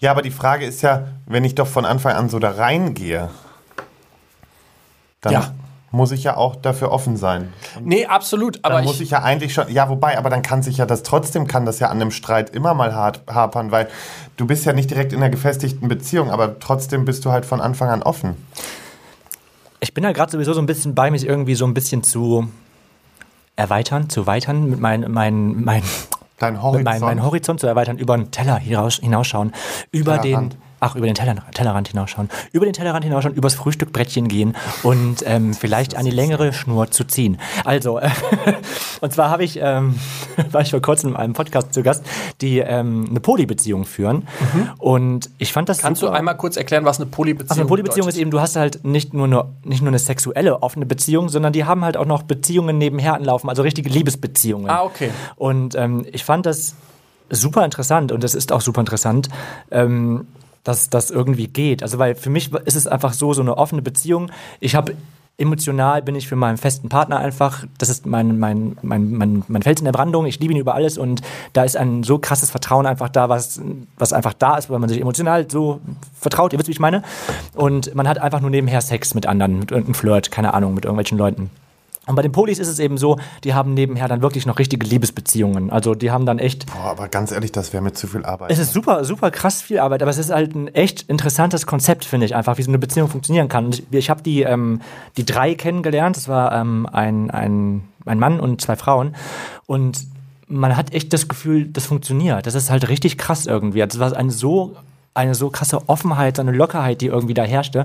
[0.00, 3.30] Ja, aber die Frage ist ja, wenn ich doch von Anfang an so da reingehe,
[5.20, 5.54] dann Ja.
[5.90, 7.52] Muss ich ja auch dafür offen sein.
[7.82, 10.62] nee, absolut, aber Dann muss ich, ich ja eigentlich schon, ja, wobei, aber dann kann
[10.62, 13.88] sich ja das trotzdem, kann das ja an einem Streit immer mal hart, hapern, weil
[14.36, 17.60] du bist ja nicht direkt in einer gefestigten Beziehung, aber trotzdem bist du halt von
[17.60, 18.36] Anfang an offen.
[19.80, 22.48] Ich bin da gerade sowieso so ein bisschen bei, mich irgendwie so ein bisschen zu
[23.56, 25.82] erweitern, zu weitern, mit meinem mein, mein,
[26.38, 26.84] Dein Horizont.
[26.84, 29.52] mein, mein Horizont zu erweitern, über den Teller hinaus, hinausschauen,
[29.90, 30.54] über Tellerrand.
[30.54, 35.22] den, ach, über den Teller, Tellerrand hinausschauen, über den Tellerrand hinausschauen, übers Frühstückbrettchen gehen und
[35.26, 37.38] ähm, vielleicht eine längere Schnur zu ziehen.
[37.64, 38.10] Also, äh,
[39.00, 39.98] und zwar habe ich, ähm,
[40.50, 42.04] war ich vor kurzem in einem Podcast zu Gast,
[42.40, 44.26] die ähm, eine Polybeziehung führen
[44.78, 45.82] und ich fand das Mhm.
[45.82, 46.18] kannst du super.
[46.18, 49.14] einmal kurz erklären, was eine Polybeziehung Also eine Polybeziehung ist eben, du hast halt nicht
[49.14, 52.78] nur, eine, nicht nur eine sexuelle offene Beziehung, sondern die haben halt auch noch Beziehungen
[52.78, 54.68] nebenher anlaufen, also richtige Liebesbeziehungen.
[54.70, 55.10] Ah, okay.
[55.36, 56.74] Und ähm, ich fand das
[57.30, 59.28] super interessant und das ist auch super interessant,
[59.70, 60.26] ähm,
[60.64, 61.82] dass das irgendwie geht.
[61.82, 64.30] Also weil für mich ist es einfach so, so eine offene Beziehung.
[64.60, 64.94] Ich habe
[65.38, 69.62] emotional bin ich für meinen festen Partner einfach, das ist mein, mein, mein, mein, mein
[69.62, 72.50] Fels in der Brandung, ich liebe ihn über alles und da ist ein so krasses
[72.50, 73.60] Vertrauen einfach da, was,
[73.96, 75.80] was einfach da ist, weil man sich emotional so
[76.18, 77.02] vertraut, ihr wisst, wie ich meine.
[77.54, 80.84] Und man hat einfach nur nebenher Sex mit anderen, mit irgendeinem Flirt, keine Ahnung, mit
[80.84, 81.50] irgendwelchen Leuten.
[82.08, 84.86] Und bei den Polis ist es eben so, die haben nebenher dann wirklich noch richtige
[84.86, 85.70] Liebesbeziehungen.
[85.70, 88.50] Also die haben dann echt Boah, aber ganz ehrlich, das wäre mir zu viel Arbeit.
[88.50, 92.04] es ist super, super krass viel Arbeit, aber es ist halt ein echt interessantes Konzept,
[92.04, 93.66] finde ich einfach, wie so eine Beziehung funktionieren kann.
[93.66, 94.80] Und ich, ich habe die, ähm,
[95.16, 96.16] die drei kennengelernt.
[96.16, 99.14] Das war ähm, ein, ein, ein Mann und zwei Frauen.
[99.66, 100.06] Und
[100.46, 102.46] man hat echt das Gefühl, das funktioniert.
[102.46, 103.80] Das ist halt richtig krass irgendwie.
[103.80, 104.76] Das war eine so
[105.18, 107.84] eine so krasse Offenheit, so eine Lockerheit, die irgendwie da herrschte.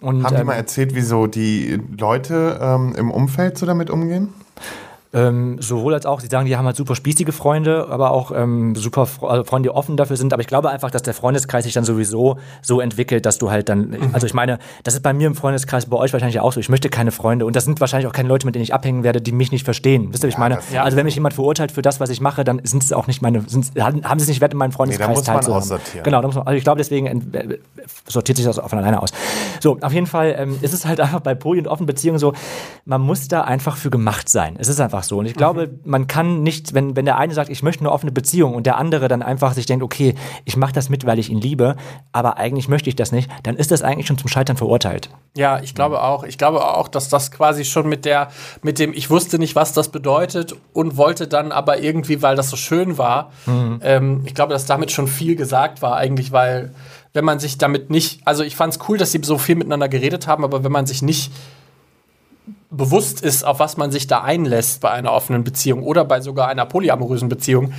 [0.00, 4.32] Und, Haben die ähm, mal erzählt, wieso die Leute ähm, im Umfeld so damit umgehen?
[5.14, 8.74] Ähm, sowohl als auch, sie sagen, die haben halt super spießige Freunde, aber auch ähm,
[8.74, 10.34] super Fre also Freunde, die offen dafür sind.
[10.34, 13.70] Aber ich glaube einfach, dass der Freundeskreis sich dann sowieso so entwickelt, dass du halt
[13.70, 16.60] dann, also ich meine, das ist bei mir im Freundeskreis, bei euch wahrscheinlich auch so.
[16.60, 19.02] Ich möchte keine Freunde und das sind wahrscheinlich auch keine Leute, mit denen ich abhängen
[19.02, 20.08] werde, die mich nicht verstehen.
[20.12, 20.56] Wisst ihr, was ich meine?
[20.56, 23.06] das- Also wenn mich jemand verurteilt für das, was ich mache, dann sind es auch
[23.06, 26.04] nicht meine, haben sie es nicht wert, in meinem Freundeskreis muss man aussortieren.
[26.04, 27.58] Genau, da muss man, also ich glaube, deswegen äh,
[28.06, 29.10] sortiert sich das von alleine aus.
[29.60, 32.34] So, auf jeden Fall ähm, ist es halt einfach bei Poly- und offenen Beziehungen so,
[32.84, 34.56] man muss da einfach für gemacht sein.
[34.58, 35.18] Es ist einfach so.
[35.18, 38.12] Und ich glaube, man kann nicht, wenn, wenn der eine sagt, ich möchte eine offene
[38.12, 41.30] Beziehung und der andere dann einfach sich denkt, okay, ich mache das mit, weil ich
[41.30, 41.76] ihn liebe,
[42.12, 45.10] aber eigentlich möchte ich das nicht, dann ist das eigentlich schon zum Scheitern verurteilt.
[45.36, 46.24] Ja, ich glaube auch.
[46.24, 48.28] Ich glaube auch, dass das quasi schon mit der,
[48.62, 52.50] mit dem, ich wusste nicht, was das bedeutet und wollte dann aber irgendwie, weil das
[52.50, 53.32] so schön war,
[53.82, 56.74] ähm, ich glaube, dass damit schon viel gesagt war eigentlich, weil
[57.12, 59.88] wenn man sich damit nicht, also ich fand es cool, dass sie so viel miteinander
[59.88, 61.32] geredet haben, aber wenn man sich nicht
[62.70, 66.48] bewusst ist, auf was man sich da einlässt bei einer offenen Beziehung oder bei sogar
[66.48, 67.72] einer polyamorösen Beziehung,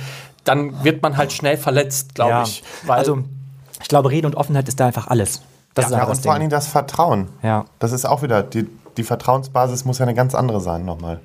[0.44, 2.42] dann wird man halt schnell verletzt, glaube Ja.
[2.42, 2.62] ich.
[2.84, 3.18] Weil, also,
[3.80, 5.42] ich glaube, Rede und Offenheit ist da einfach alles.
[5.74, 6.48] Das ist Ja, einfach und das vor allen Ding.
[6.48, 7.28] Dingen das Vertrauen.
[7.42, 7.64] Ja.
[7.78, 8.66] Das ist auch wieder, die,
[8.96, 11.20] die Vertrauensbasis muss ja eine ganz andere sein nochmal.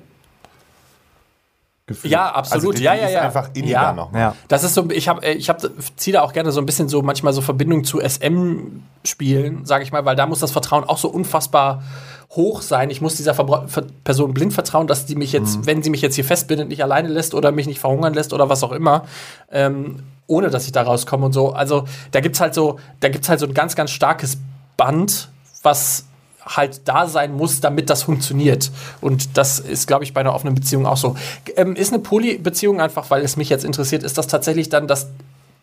[1.88, 2.12] Gefühlt.
[2.12, 2.64] Ja, absolut.
[2.64, 3.20] Also die, ja, die ja, ist ja.
[3.22, 3.92] einfach inniger ja.
[3.92, 4.20] nochmal.
[4.20, 4.34] Ja.
[4.48, 7.00] Das ist so, ich habe, ich habe, ziehe da auch gerne so ein bisschen so
[7.02, 11.08] manchmal so Verbindung zu SM-Spielen, sage ich mal, weil da muss das Vertrauen auch so
[11.08, 11.84] unfassbar
[12.30, 12.90] hoch sein.
[12.90, 16.02] Ich muss dieser Verbra Ver Person blind vertrauen, dass die mich jetzt, wenn sie mich
[16.02, 19.04] jetzt hier festbindet, nicht alleine lässt oder mich nicht verhungern lässt oder was auch immer,
[19.50, 21.52] ähm, ohne dass ich da rauskomme und so.
[21.52, 24.38] Also da gibt's halt so, da gibt's halt so ein ganz, ganz starkes
[24.76, 25.30] Band,
[25.62, 26.06] was
[26.44, 28.70] halt da sein muss, damit das funktioniert.
[29.00, 31.16] Und das ist, glaube ich, bei einer offenen Beziehung auch so.
[31.56, 35.08] Ähm, ist eine Poly-Beziehung einfach, weil es mich jetzt interessiert, ist das tatsächlich dann, dass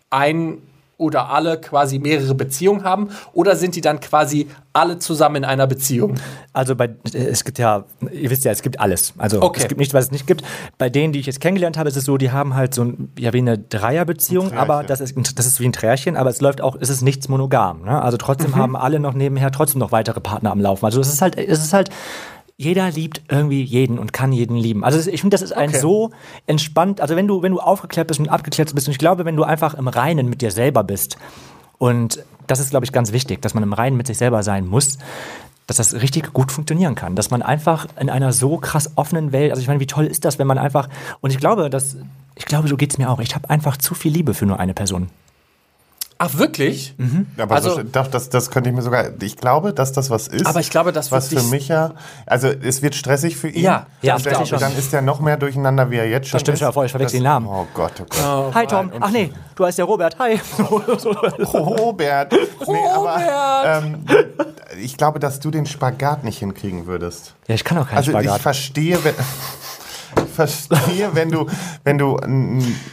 [0.10, 0.58] ein
[0.98, 3.10] oder alle quasi mehrere Beziehungen haben?
[3.34, 6.16] Oder sind die dann quasi alle zusammen in einer Beziehung?
[6.54, 9.14] Also bei, es gibt ja, ihr wisst ja, es gibt alles.
[9.18, 9.62] Also Okay.
[9.62, 10.44] es gibt nicht, was es nicht gibt.
[10.78, 13.12] Bei denen, die ich jetzt kennengelernt habe, ist es so, die haben halt so ein,
[13.18, 16.42] ja wie eine Dreierbeziehung, Ein aber das ist, das ist wie ein Trärchen, aber es
[16.42, 17.84] läuft auch, es ist nichts monogam.
[17.84, 18.02] Ne?
[18.02, 20.86] Also trotzdem haben alle noch nebenher trotzdem noch weitere Partner am Laufen.
[20.86, 21.90] Also es ist halt, es ist halt,
[22.58, 24.84] jeder liebt irgendwie jeden und kann jeden lieben.
[24.84, 25.80] Also ich finde, das ist ein Okay.
[25.80, 26.12] so
[26.46, 29.36] entspannt, also wenn du, wenn du aufgeklärt bist und abgeklärt bist, und ich glaube, wenn
[29.36, 31.18] du einfach im Reinen mit dir selber bist,
[31.80, 34.68] und das ist, glaube ich, ganz wichtig, dass man im Reinen mit sich selber sein
[34.68, 34.98] muss,
[35.68, 37.16] dass das richtig gut funktionieren kann.
[37.16, 40.26] Dass man einfach in einer so krass offenen Welt, also ich meine, wie toll ist
[40.26, 40.90] das, wenn man einfach,
[41.22, 41.98] und ich glaube, dass,
[42.36, 43.20] ich glaube, so geht es mir auch.
[43.20, 45.10] Ich habe einfach zu viel Liebe für nur eine Person.
[46.20, 46.96] Ach, wirklich?
[47.38, 49.06] Aber Also- so, doch, das, das könnte ich mir sogar.
[49.22, 50.46] Ich glaube, dass das was ist.
[50.46, 51.96] Aber ich glaube, das was für mich ja.
[52.26, 53.64] Also es wird stressig für ihn.
[53.64, 56.28] Ja, ja, und das dann, ich dann ist er noch mehr durcheinander, wie er jetzt
[56.30, 56.60] schon Das stimmt ist.
[56.60, 57.48] schon, aber ich verwechsel Das- den Namen.
[57.48, 58.56] Oh Gott, oh Gott.
[58.56, 58.92] Hi Tom.
[59.00, 60.18] Ach nee, du heißt ja Robert.
[60.20, 60.40] Hi.
[61.54, 62.32] Robert.
[62.68, 64.06] Nee, aber ähm,
[64.82, 67.34] ich glaube, dass du den Spagat nicht hinkriegen würdest.
[67.48, 68.42] ja, ich kann auch keinen Also ich Spagat.
[68.42, 69.16] verstehe, wenn,
[70.26, 71.48] ich verstehe, wenn du,
[71.84, 72.18] wenn du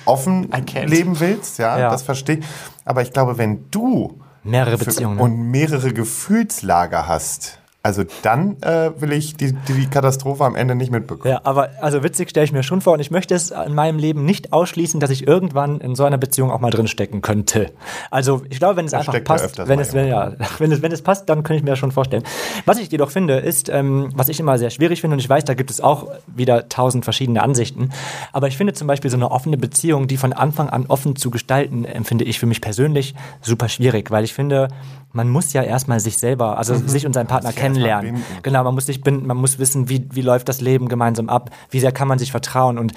[0.05, 0.51] offen
[0.87, 1.91] leben willst, ja, Ja.
[1.91, 2.45] das verstehe ich.
[2.85, 5.17] Aber ich glaube, wenn du Mehrere Beziehungen.
[5.17, 5.23] ne?
[5.23, 10.93] und mehrere Gefühlslager hast, also dann äh, will ich die, die, Katastrophe am Ende nicht
[10.93, 11.33] mitbekommen.
[11.33, 13.99] Ja, aber also witzig stelle ich mir schon vor und ich möchte es in meinem
[13.99, 17.73] Leben nicht ausschließen, dass ich irgendwann in so einer Beziehung auch mal drin stecken könnte.
[18.11, 20.83] Also ich glaube, wenn es einfach steckt ja passt, wenn es, wenn, ja, wenn, es,
[20.83, 22.23] wenn es passt, dann könnte ich mir das schon vorstellen.
[22.67, 25.47] Was ich jedoch finde, ist, ähm, was ich immer sehr schwierig finde und ich weiß,
[25.47, 27.91] da gibt es auch wieder tausend verschiedene Ansichten,
[28.35, 31.31] aber ich finde zum Beispiel so eine offene Beziehung, die von Anfang an offen zu
[31.31, 34.69] gestalten, empfinde ich für mich persönlich super schwierig, weil ich finde,
[35.13, 37.70] man muss ja erstmal sich selber, also sich und seinen Partner Mhm.
[37.75, 38.23] Kennenlernen.
[38.43, 41.51] Genau, man muss sich binden, man muss wissen, wie, wie läuft das Leben gemeinsam ab,
[41.71, 42.79] wie sehr kann man sich vertrauen.
[42.79, 42.93] Und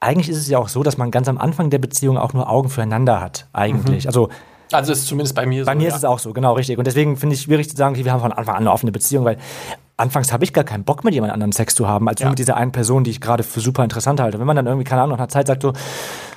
[0.00, 2.48] eigentlich ist es ja auch so, dass man ganz am Anfang der Beziehung auch nur
[2.48, 4.06] Augen füreinander hat, eigentlich.
[4.06, 4.28] Also
[4.72, 5.66] Also ist zumindest bei mir so.
[5.66, 5.88] bei mir ja.
[5.88, 6.78] ist es auch so, genau richtig.
[6.78, 8.72] Und deswegen finde ich es schwierig zu sagen, okay, wir haben von Anfang an eine
[8.72, 9.38] offene Beziehung, weil
[9.96, 12.26] anfangs habe ich gar keinen Bock mit jemand anderem Sex zu haben, als Ja.
[12.26, 14.38] nur mit dieser einen Person, die ich gerade für super interessant halte.
[14.38, 15.72] Wenn man dann irgendwie, keine Ahnung, nach einer Zeit sagt so,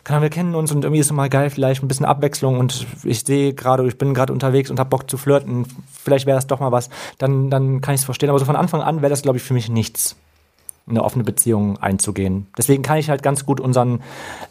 [0.08, 3.22] wir kennen uns und irgendwie ist es mal geil, vielleicht ein bisschen Abwechslung und ich
[3.22, 6.60] sehe gerade, ich bin gerade unterwegs und habe Bock zu flirten, vielleicht wäre das doch
[6.60, 8.30] mal was, dann, dann kann ich es verstehen.
[8.30, 10.16] Aber so von Anfang an wäre das, glaube ich, für mich nichts
[10.90, 12.48] eine offene Beziehung einzugehen.
[12.58, 14.02] Deswegen kann ich halt ganz gut unseren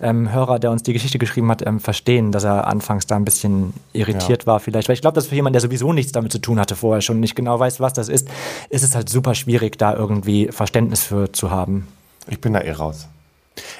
[0.00, 3.24] ähm, Hörer, der uns die Geschichte geschrieben hat, ähm, verstehen, dass er anfangs da ein
[3.24, 4.88] bisschen irritiert war vielleicht.
[4.88, 7.20] Weil ich glaube, dass für jemanden, der sowieso nichts damit zu tun hatte vorher schon
[7.20, 8.28] nicht genau weiß, was das ist,
[8.70, 11.88] ist es halt super schwierig, da irgendwie Verständnis für zu haben.
[12.28, 13.08] Ich bin da eh raus.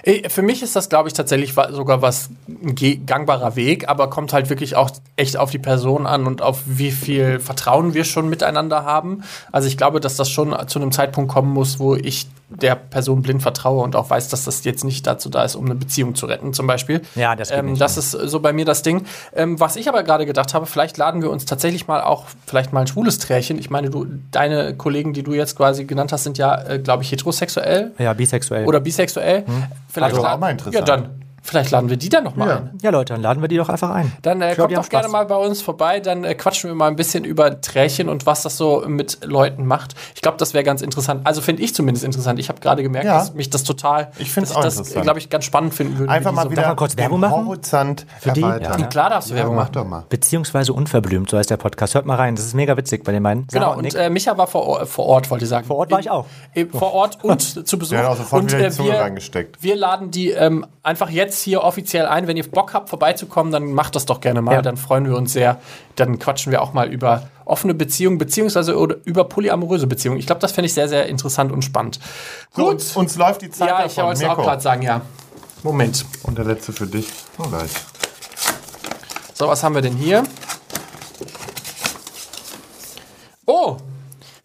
[0.03, 4.33] Äh, Für mich ist das, glaube ich, tatsächlich sogar was ein gangbarer Weg, aber kommt
[4.33, 8.29] halt wirklich auch echt auf die Person an und auf wie viel Vertrauen wir schon
[8.29, 9.23] miteinander haben.
[9.53, 13.23] Also ich glaube, dass das schon zu einem Zeitpunkt kommen muss, wo ich der Person
[13.23, 16.16] blind vertraue und auch weiß, dass das jetzt nicht dazu da ist, um eine Beziehung
[16.16, 17.01] zu retten, zum Beispiel.
[17.14, 19.05] Ja, das ähm, nicht, Das ist so bei mir das Ding.
[19.37, 22.73] Ähm, was ich aber gerade gedacht habe, vielleicht laden wir uns tatsächlich mal auch, vielleicht
[22.73, 23.57] mal ein schwules Trärchen.
[23.59, 27.05] Ich meine, du, deine Kollegen, die du jetzt quasi genannt hast, sind ja, äh, glaube
[27.05, 28.66] ich, heterosexuell Ja, bisexuell.
[28.66, 29.45] oder bisexuell.
[29.89, 30.75] Vielleicht Also auch mal interessant.
[30.75, 31.23] Ja, dann.
[31.43, 32.57] Vielleicht laden wir die dann noch mal Ja.
[32.57, 32.78] ein.
[32.82, 34.12] ja, Leute, dann laden wir die doch einfach ein.
[34.22, 36.68] Dann äh, Ich glaub, kommt die doch gerne mal bei uns vorbei, dann äh, quatschen
[36.70, 39.95] wir mal ein bisschen über Trärchen und was das so mit Leuten macht.
[40.14, 41.22] Ich glaube, das wäre ganz interessant.
[41.26, 42.38] Also finde ich zumindest interessant.
[42.38, 43.18] Ich habe gerade gemerkt, Ja.
[43.18, 45.03] dass mich das total, Ich dass auch das, interessant.
[45.05, 46.12] glaube ich, ganz spannend finden würde.
[46.12, 47.47] Einfach die mal so- wieder kurz Werbung machen?
[47.47, 48.43] Horizont die?
[48.43, 48.80] erweitern.
[48.80, 48.86] Ja.
[48.86, 49.72] Klar darfst du Ja, Werbung mach machen.
[49.74, 50.05] doch mal.
[50.09, 51.95] Beziehungsweise unverblümt, so heißt der Podcast.
[51.95, 53.47] Hört mal rein, das ist mega witzig bei den beiden.
[53.51, 53.95] Sarah Genau, und Nick.
[53.95, 55.66] äh, Micha war vor, Or- vor Ort, wollte ich sagen.
[55.66, 56.26] Vor Ort war ich auch.
[56.55, 57.97] in- Vor Ort und zu Besuch.
[57.97, 59.62] Hat auch sofort und, wieder die äh, Zunge wir, reingesteckt.
[59.62, 62.26] Wir laden die ähm, einfach jetzt hier offiziell ein.
[62.26, 64.55] Wenn ihr Bock habt, vorbeizukommen, dann macht das doch gerne mal.
[64.55, 64.62] Ja.
[64.62, 65.61] Dann freuen wir uns sehr.
[65.97, 70.18] Dann quatschen wir auch mal über offene Beziehungen, beziehungsweise über polyamoröse Beziehungen.
[70.18, 72.01] Ich glaube, das finde ich sehr, sehr interessant und spannend.
[72.55, 72.72] So, Gut.
[72.72, 74.09] uns, uns läuft die Zeit ja, ich davon.
[74.09, 75.03] wollte es auch gerade sagen, ja.
[75.62, 76.05] Moment.
[76.22, 77.09] Und der letzte für dich.
[77.39, 77.70] Oh, gleich.
[79.35, 80.24] So, was haben wir denn hier?
[83.47, 83.76] Oh,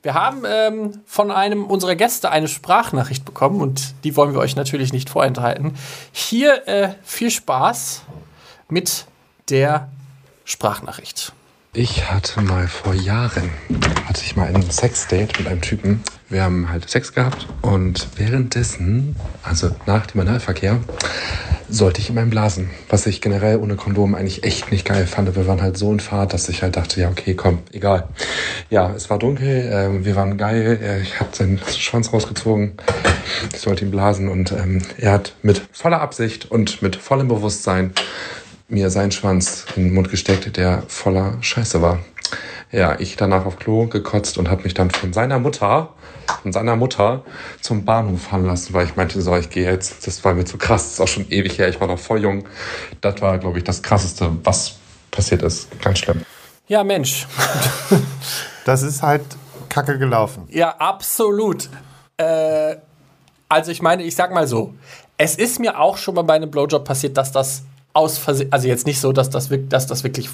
[0.05, 4.55] wir haben ähm, von einem unserer Gäste eine Sprachnachricht bekommen und die wollen wir euch
[4.55, 5.75] natürlich nicht vorenthalten.
[6.11, 8.03] Hier äh, viel Spaß
[8.69, 9.07] mit
[9.49, 9.89] der
[10.43, 11.33] Sprachnachricht.
[11.77, 13.51] Ich hatte mal vor Jahren,
[14.07, 16.01] hatte ich mal ein Sexdate mit einem Typen.
[16.29, 19.13] Wir haben halt Sex gehabt und währenddessen,
[19.43, 20.79] also nach dem Analverkehr,
[21.67, 22.69] sollte ich ihm einen blasen.
[22.87, 25.35] Was ich generell ohne Kondom eigentlich echt nicht geil fand.
[25.35, 28.07] Wir waren halt so in Fahrt, dass ich halt dachte, ja okay, komm, egal.
[28.69, 32.77] Ja, es war dunkel, ähm, wir waren geil, äh, ich habe seinen Schwanz rausgezogen,
[33.51, 37.91] ich sollte ihn blasen und ähm, er hat mit voller Absicht und mit vollem Bewusstsein
[38.67, 41.99] mir seinen Schwanz in den Mund gesteckt, der voller Scheiße war.
[42.71, 45.93] Ja, ich danach auf Klo gekotzt und habe mich dann von seiner Mutter,
[46.41, 47.23] von seiner Mutter
[47.61, 50.07] zum Bahnhof fahren lassen, weil ich meinte, so, ich gehe jetzt.
[50.07, 50.83] Das war mir zu krass.
[50.83, 51.69] Das ist auch schon ewig her.
[51.69, 52.45] Ich war noch voll jung.
[53.01, 54.75] Das war, glaube ich, das Krasseste, was
[55.11, 55.69] passiert ist.
[55.81, 56.23] Ganz schlimm.
[56.67, 57.27] Ja, Mensch.
[58.65, 59.21] Das ist halt
[59.69, 60.47] kacke gelaufen.
[60.49, 61.69] Ja, absolut.
[62.17, 62.77] Äh,
[63.47, 64.73] also ich meine, ich sag mal so,
[65.19, 67.61] es ist mir auch schon mal bei einem Blowjob passiert, dass das
[67.95, 70.29] aus Versehen, also jetzt nicht so, dass das, dass das wirklich,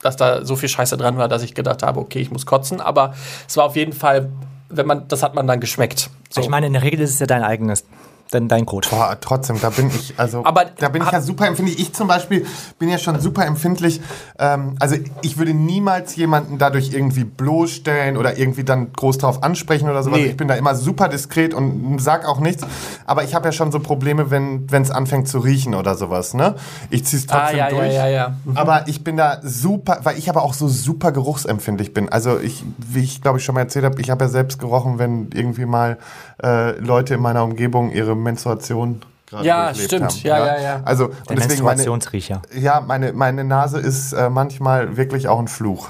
[0.00, 2.80] dass da so viel Scheiße dran war, dass ich gedacht habe, okay, ich muss kotzen,
[2.80, 3.14] aber
[3.46, 4.30] es war auf jeden Fall,
[4.70, 6.10] wenn man, das hat man dann geschmeckt.
[6.30, 6.40] So.
[6.40, 7.84] Ich meine, in der Regel ist es ja dein eigenes
[8.30, 8.88] Dein, dein Code.
[8.90, 11.78] Boah, trotzdem, da bin ich, also, Aber- da bin ich ja super empfindlich.
[11.80, 12.44] Ich zum Beispiel
[12.78, 14.00] bin ja schon super empfindlich.
[14.38, 19.88] Ähm, also, ich würde niemals jemanden dadurch irgendwie bloßstellen oder irgendwie dann groß drauf ansprechen
[19.88, 20.18] oder sowas.
[20.18, 20.26] Nee.
[20.26, 22.64] Ich bin da immer super diskret und sag auch nichts.
[23.06, 26.54] Aber ich habe ja schon so Probleme, wenn es anfängt zu riechen oder sowas, ne?
[26.90, 27.94] Ich zieh's Ah, trotzdem ja, ja, durch.
[27.94, 28.36] ja, ja.
[28.54, 32.08] Aber ich bin da super, weil ich aber auch so super geruchsempfindlich bin.
[32.10, 34.98] Also ich, wie ich glaube ich schon mal erzählt habe, ich habe ja selbst gerochen,
[34.98, 35.98] wenn irgendwie mal
[36.42, 40.04] äh, Leute in meiner Umgebung ihre Menstruation gerade Ja, stimmt.
[40.10, 40.20] haben.
[40.22, 40.80] Ja, ja, ja.
[40.84, 42.42] Also Der und deswegen meine, Menstruationsriecher.
[42.54, 45.88] ja, meine, meine Nase ist äh, manchmal wirklich auch ein Fluch.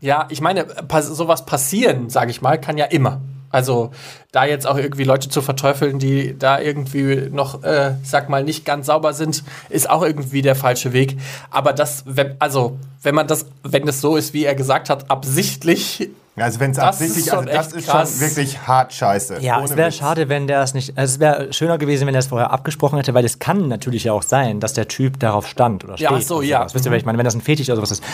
[0.00, 3.20] Ja, ich meine, pass sowas passieren, sage ich mal, kann ja immer.
[3.50, 3.92] Also
[4.32, 8.64] da jetzt auch irgendwie Leute zu verteufeln, die da irgendwie noch, äh, sag mal, nicht
[8.64, 11.16] ganz sauber sind, ist auch irgendwie der falsche Weg.
[11.50, 15.10] Aber das, wenn, also wenn man das, wenn es so ist, wie er gesagt hat,
[15.10, 18.12] absichtlich, Also wenn es Das absichtlich, ist also das ist krass.
[18.12, 19.38] schon wirklich hart scheiße.
[19.40, 20.96] Ja, Ohne es wäre schade, wenn der es nicht.
[20.96, 24.04] Also es wäre schöner gewesen, wenn er es vorher abgesprochen hätte, weil es kann natürlich
[24.04, 26.10] ja auch sein, dass der Typ darauf stand oder steht.
[26.10, 26.58] Ja, so, ja.
[26.60, 26.74] sowas.
[26.74, 27.18] Wisst ihr, was ich meine?
[27.18, 28.04] Wenn das ein Fetisch oder sowas ist,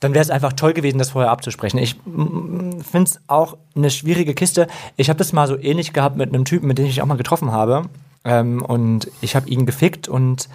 [0.00, 1.78] dann wäre es einfach toll gewesen, das vorher abzusprechen.
[1.78, 4.68] Ich finde es auch eine schwierige Kiste.
[4.96, 7.06] Ich habe das mal so ähnlich gehabt mit einem Typen, mit dem ich mich auch
[7.06, 7.82] mal getroffen habe.
[8.24, 10.48] Ähm, und ich habe ihn gefickt und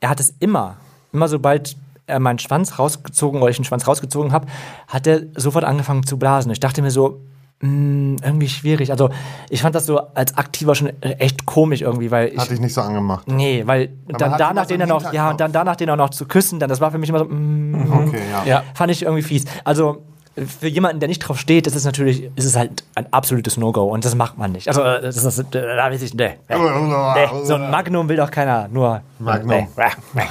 [0.00, 0.76] er hat es immer,
[1.12, 1.76] immer sobald
[2.12, 4.46] er meinen Schwanz rausgezogen oder ich den Schwanz rausgezogen habe,
[4.86, 6.52] hat er sofort angefangen zu blasen.
[6.52, 7.20] Ich dachte mir so,
[7.60, 8.90] mh, irgendwie schwierig.
[8.90, 9.10] Also
[9.48, 12.38] ich fand das so als Aktiver schon echt komisch irgendwie, weil ich.
[12.38, 13.28] Hat dich nicht so angemacht.
[13.28, 16.26] Nee, weil dann danach den dann noch, ja, und dann danach den auch noch zu
[16.26, 18.44] küssen, dann das war für mich immer so, mm, Okay, ja.
[18.44, 18.62] ja.
[18.74, 19.44] fand ich irgendwie fies.
[19.64, 20.04] Also
[20.34, 23.84] für jemanden, der nicht drauf steht, ist es natürlich, ist es halt ein absolutes No-Go
[23.84, 24.66] und das macht man nicht.
[24.68, 28.16] Also äh, das ist, äh, da weiß ich, nee, nee, nee, so ein Magnum will
[28.16, 29.68] doch keiner, nur Magnum.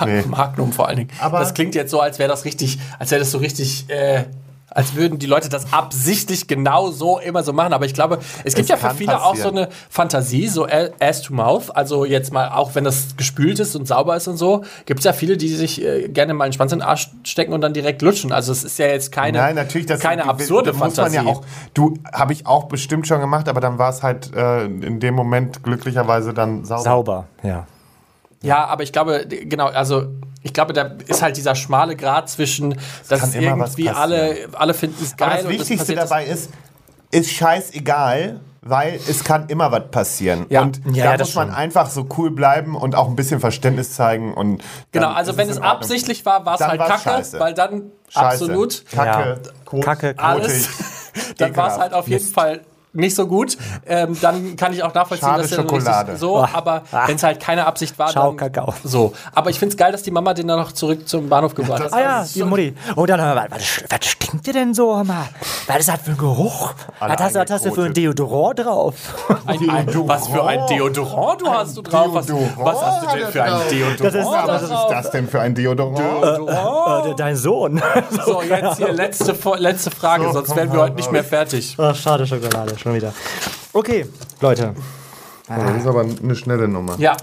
[0.06, 0.24] Nee.
[0.28, 1.10] Magnum vor allen Dingen.
[1.20, 4.24] Aber- das klingt jetzt so, als wäre das richtig, als wäre das so richtig, äh,
[4.72, 7.74] als würden die Leute das absichtlich genau so immer so machen.
[7.74, 9.58] Aber ich glaube, es gibt Es ja für viele auch so passieren.
[9.58, 10.66] eine Fantasie, so
[11.00, 11.76] Ass to Mouth.
[11.76, 15.04] Also jetzt mal, auch wenn das gespült ist und sauber ist und so, gibt es
[15.06, 17.74] ja viele, die sich äh, gerne mal einen Schwanz in den Arsch stecken und dann
[17.74, 18.32] direkt lutschen.
[18.32, 21.16] Also es ist ja jetzt keine, Nein, natürlich, das keine absurde muss man Fantasie.
[21.18, 21.42] ja auch.
[21.74, 25.16] Du habe ich auch bestimmt schon gemacht, aber dann war es halt äh, in dem
[25.16, 26.82] Moment glücklicherweise dann sauber.
[26.84, 27.68] Sauber, ja.
[28.44, 30.06] Ja, aber ich glaube, genau, also
[30.44, 32.76] ich glaube, da ist halt dieser schmale Grad zwischen,
[33.10, 36.00] dass es immer was irgendwie alle, alle finden es geil Aber das und Wichtigste passiert
[36.00, 36.50] dabei ist,
[37.12, 40.46] ist scheißegal, weil es kann immer was passieren.
[40.50, 40.62] Ja.
[40.62, 41.56] Und Ja, da ja, das muss man schon.
[41.58, 44.34] einfach so cool bleiben und auch ein bisschen Verständnis zeigen.
[44.34, 44.62] Und
[44.92, 47.40] Genau, also wenn es absichtlich war, war es halt kacke, scheiße.
[47.40, 48.26] weil dann Scheiße.
[48.46, 49.52] absolut Kacke, Ja.
[49.66, 50.70] Kot, Kacke, alles,
[51.38, 52.62] dann war es halt auf jeden Fall
[52.94, 53.58] nicht so gut.
[53.86, 56.18] Ähm, dann kann ich auch nachvollziehen, Schade dass er dann Schokolade.
[56.18, 56.48] so, Oh.
[56.54, 58.74] aber wenn es halt keine Absicht war, Schau, dann Kakao.
[58.84, 59.14] so.
[59.34, 61.84] Aber ich finde es geil, dass die Mama den dann noch zurück zum Bahnhof gebracht
[61.84, 61.94] hat.
[61.94, 62.76] Ah ja, die Mutti.
[62.96, 65.02] Und dann, hör mal, was, was stinkt dir denn so?
[65.04, 65.30] Mal,
[65.68, 66.74] was ist das für ein Geruch?
[67.00, 68.96] Alle Was hast, was hast du für ein Deodorant drauf?
[69.46, 72.10] Ein, ein, was für ein Deodorant du hast du drauf?
[72.14, 74.00] Was, Deodorant was hast du denn für ein Deodorant?
[74.02, 76.00] Das ist- Oh, was ist das denn für ein Deodorant?
[77.12, 77.82] Äh, dein Sohn.
[78.26, 81.76] So, jetzt hier letzte, letzte Frage, So, sonst wären wir heute nicht mehr fertig.
[81.80, 83.14] Ach, schade Schokolade, schon wieder.
[83.74, 84.06] Okay,
[84.42, 84.74] Leute.
[85.48, 86.96] Das ist aber eine schnelle Nummer.
[86.98, 87.16] Ja,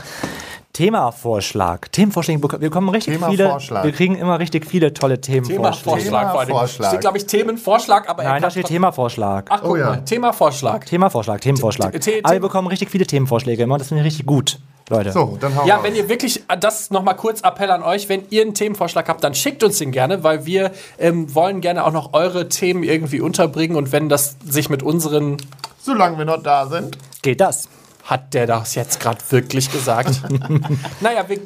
[0.78, 1.90] Themavorschlag.
[1.90, 2.60] Themenvorschläge.
[2.60, 3.48] Wir kommen richtig viele.
[3.82, 6.04] Wir kriegen immer richtig viele tolle Themenvorschläge.
[6.04, 6.46] Themavorschlag.
[6.46, 6.88] Themavorschlag.
[6.90, 9.46] Steht, glaube ich, Themenvorschlag, aber er Nein, da steht Themavorschlag.
[9.48, 9.86] Ach, guck Oh ja.
[9.86, 10.86] mal, Themavorschlag.
[10.86, 11.92] Themavorschlag, Themenvorschlag.
[11.94, 13.76] The- the- Aber wir bekommen richtig viele Themenvorschläge immer.
[13.76, 15.10] Das finde ich richtig gut, Leute.
[15.10, 18.42] So, dann hau Ja, wenn ihr wirklich, das nochmal kurz Appell an euch, wenn ihr
[18.42, 20.70] einen Themenvorschlag habt, dann schickt uns den gerne, weil wir
[21.00, 25.38] ähm, wollen gerne auch noch eure Themen irgendwie unterbringen und wenn das sich mit unseren,
[25.80, 26.98] Solange wir noch da sind.
[27.22, 27.68] Geht das?
[28.08, 30.22] Hat der das jetzt gerade wirklich gesagt?
[31.00, 31.40] naja, wir,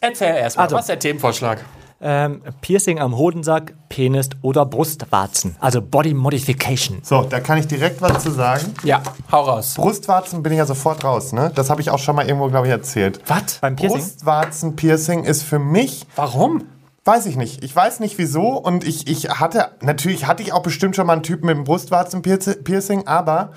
[0.00, 0.76] erzähl erstmal, Also.
[0.76, 1.64] was ist der Themenvorschlag?
[2.04, 5.54] Ähm, Piercing am Hodensack, Penis oder Brustwarzen.
[5.60, 6.98] Also Body Modification.
[7.04, 8.74] So, da kann ich direkt was zu sagen.
[8.82, 9.00] Ja,
[9.30, 9.74] hau raus.
[9.74, 11.52] Brustwarzen bin ich ja sofort raus, ne?
[11.54, 13.20] Das habe ich auch schon mal irgendwo, glaube ich, erzählt.
[13.28, 13.58] Was?
[13.60, 14.00] Beim Piercing?
[14.00, 16.64] Brustwarzen-Piercing ist für mich, Warum?
[17.04, 17.62] weiß ich nicht.
[17.62, 21.12] Ich weiß nicht wieso und ich, ich hatte, natürlich hatte ich auch bestimmt schon mal
[21.12, 23.52] einen Typen mit einem Brustwarzen-Piercing, aber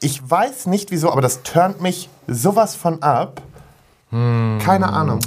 [0.00, 3.42] ich weiß nicht wieso, aber das turnt mich sowas von ab.
[4.10, 5.20] Keine Ahnung.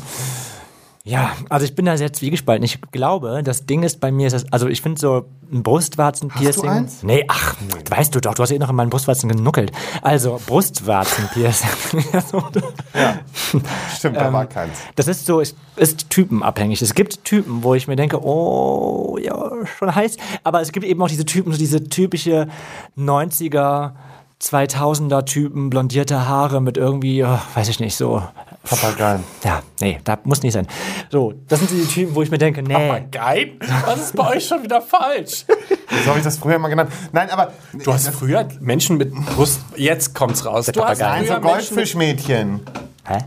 [1.05, 2.63] Ja, also ich bin da sehr zwiegespalten.
[2.63, 6.47] Ich glaube, das Ding ist bei mir, ist das, also ich finde so ein Brustwarzen-Piercing.
[6.47, 7.03] Hast du eins?
[7.03, 7.55] Nee, ach,
[7.89, 9.74] weißt du doch, du hast ja eh noch in meinen Brustwarzen genuckelt.
[10.01, 11.69] Also Brustwarzen-Piercing.
[13.97, 14.78] Stimmt, da war keins.
[14.95, 16.82] Das ist so, ist, ist typenabhängig.
[16.82, 20.15] Es gibt Typen, wo ich mir denke, oh, ja, schon heiß.
[20.45, 22.47] Aber es gibt eben auch diese Typen, so diese typische
[22.97, 23.91] 90er,
[24.44, 28.22] 2000er Typen, blondierte Haare mit irgendwie, oh, weiß ich nicht, so
[28.64, 29.24] Papageien.
[29.44, 30.68] Ja, nee, da muss nicht sein.
[31.10, 32.74] So, das sind so die Typen, wo ich mir denke, nee.
[32.74, 33.54] Papagei?
[33.86, 35.46] Was ist bei euch schon wieder falsch?
[36.04, 36.91] So habe ich das früher mal genannt.
[37.12, 37.54] Nein, aber.
[37.84, 39.62] Du hast früher Menschen mit Brust.
[39.78, 40.66] Jetzt kommt's raus.
[40.68, 42.62] Du hast Nein, so früher Goldfischmädchen.
[43.08, 43.18] Hä?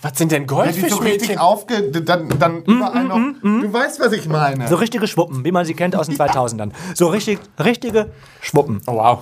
[0.00, 1.38] Was sind denn Ja, die so richtig Goldfischmädchen?
[1.38, 1.90] aufge.
[2.02, 3.16] Dann, dann überall noch.
[3.42, 4.68] Du weißt, was ich meine.
[4.68, 6.72] So richtige Schwuppen, wie man sie kennt aus den 2000ern.
[6.94, 8.10] So richtig, richtige
[8.42, 8.82] Schwuppen.
[8.86, 9.18] Oh, wow.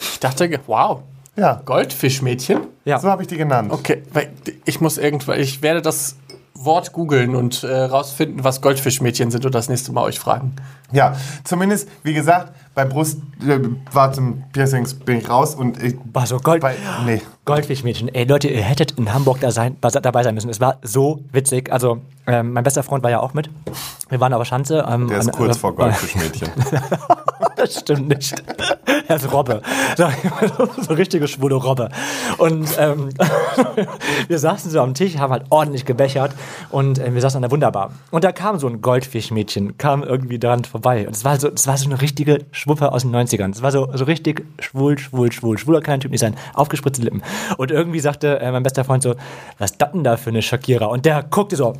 [0.00, 1.00] Ich dachte, wow.
[1.36, 2.60] Ja, Goldfischmädchen?
[2.84, 2.98] Ja.
[2.98, 3.70] so habe ich die genannt.
[3.72, 4.30] Okay, weil
[4.64, 5.38] ich muss irgendwann.
[5.38, 6.16] Ich werde das
[6.54, 10.56] Wort googeln und äh, rausfinden, was Goldfischmädchen sind und das nächste Mal euch fragen.
[10.90, 11.14] Ja,
[11.44, 15.94] zumindest, wie gesagt, bei Brustwarzen-Piercings bin ich raus und ich.
[16.12, 17.22] War so Gold, Bei, nee.
[17.44, 18.08] Goldfischmädchen.
[18.12, 20.50] Ey, Leute, ihr hättet in Hamburg da sein, dabei sein müssen.
[20.50, 21.70] Es war so witzig.
[21.72, 23.48] Also, ähm, mein bester Freund war ja auch mit.
[24.08, 24.84] Wir waren aber Schanze.
[24.88, 26.48] Ähm, Der ist an- kurz äh, vor Goldfischmädchen.
[27.56, 28.34] Das stimmt nicht.
[29.08, 29.62] Er ist Robbe.
[29.96, 30.06] So,
[30.82, 31.88] so richtige schwule Robbe.
[32.36, 33.08] Und ähm,
[34.28, 36.32] wir saßen so am Tisch, haben halt ordentlich gebechert
[36.70, 37.92] und äh, wir saßen an der Wunderbar.
[38.10, 41.06] Und da kam so ein Goldfischmädchen, kam irgendwie dran vorbei.
[41.06, 43.50] Und es war so, war so eine richtige Schwuppe aus den 90ern.
[43.50, 45.58] Es war so, so richtig schwul, schwul, schwul.
[45.58, 46.36] Schwuler kann ein Typ nicht sein.
[46.54, 47.22] Aufgespritzte Lippen.
[47.56, 49.14] Und irgendwie sagte äh, mein bester Freund so,
[49.58, 50.86] was ist das denn da für eine Shakira?
[50.86, 51.74] Und der guckte so,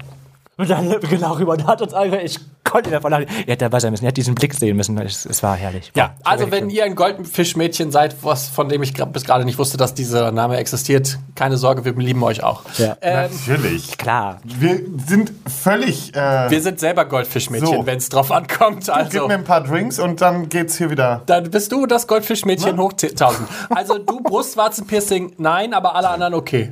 [0.59, 3.27] und dann genau rüber und hat uns alle, ich konnte davon lachen.
[3.29, 4.99] Er hätte dabei sein müssen, er hätte diesen Blick sehen müssen.
[4.99, 5.93] Es, es war herrlich.
[5.97, 9.77] Ja, also wenn ihr ein Goldfischmädchen seid, was, von dem ich bis gerade nicht wusste,
[9.77, 12.63] dass dieser Name existiert, keine Sorge, wir lieben euch auch.
[12.79, 12.97] Ja.
[13.01, 13.97] Ähm, Natürlich.
[13.99, 14.41] Klar.
[14.45, 16.15] Wir sind völlig.
[16.15, 17.87] Äh, wir sind selber Goldfischmädchen, So.
[17.87, 18.85] wenn es drauf ankommt.
[18.87, 21.23] Gib Also, mir ein paar Drinks und dann geht's hier wieder.
[21.27, 23.35] dann bist du das Goldfischmädchen hoch 10.000.
[23.71, 26.71] Also du Brustwarzenpiercing, nein, aber alle anderen okay.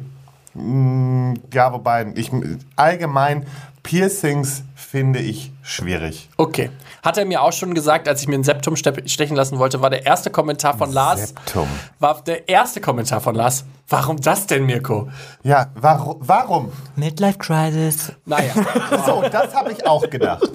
[1.53, 2.31] Ja, wobei, ich,
[2.77, 3.47] allgemein
[3.87, 6.29] Piercings finde ich schwierig.
[6.37, 6.71] Okay.
[7.05, 9.81] Hat er mir auch schon gesagt, als ich mir ein Septum ste- stechen lassen wollte,
[9.81, 11.29] war der erste Kommentar von Lars.
[11.29, 11.69] Septum.
[12.01, 13.65] War der erste Kommentar von Lars.
[13.89, 15.09] Warum das denn, Mirko?
[15.45, 16.17] Ja, warum?
[16.19, 16.73] warum?
[16.97, 18.11] Midlife Crisis.
[18.25, 18.53] Naja,
[19.07, 20.51] So, das habe ich auch gedacht.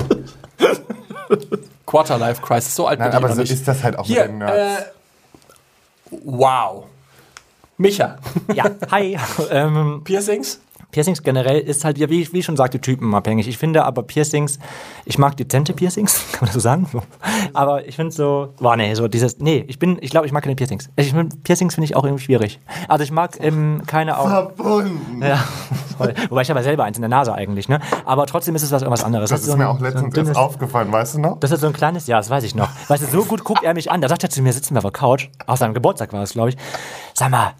[1.85, 3.51] Quarterlife Crisis, so alt Nein, bin ich aber noch so nicht.
[3.51, 4.81] ist das halt auch Hier, mit den Nerds.
[4.81, 4.85] äh,
[6.25, 6.83] wow.
[7.77, 8.17] Micha,
[8.53, 9.17] Ja, hi.
[9.49, 10.59] ähm, Piercings?
[10.91, 13.47] Piercings generell ist halt, ja, wie, wie ich schon sagte, typenabhängig.
[13.47, 14.59] Ich finde aber Piercings,
[15.05, 16.87] ich mag dezente Piercings, kann man das so sagen?
[16.91, 17.01] So.
[17.53, 20.43] Aber ich finde so, boah, nee, so dieses, nee, ich bin, ich glaube, ich mag
[20.43, 20.89] keine Piercings.
[20.95, 22.59] Ich find, Piercings finde ich auch irgendwie schwierig.
[22.87, 24.27] Also ich mag ähm, keine auch.
[24.29, 25.21] Verbunden.
[25.21, 25.37] Ja,
[25.97, 26.13] voll.
[26.29, 27.79] Wobei ich habe ja selber eins in der Nase eigentlich, ne?
[28.05, 29.29] Aber trotzdem ist es was irgendwas anderes.
[29.29, 31.39] Das so ist mir ein- auch so letztens dünnes- erst aufgefallen, weißt du noch?
[31.39, 32.69] Das ist so ein kleines, ja, das weiß ich noch.
[32.87, 34.01] Weißt du, so gut guckt er mich an.
[34.01, 36.33] Da sagt er zu mir, sitzen wir auf der Couch, auf seinem Geburtstag war es,
[36.33, 36.57] glaube ich.
[37.13, 37.53] Sag mal,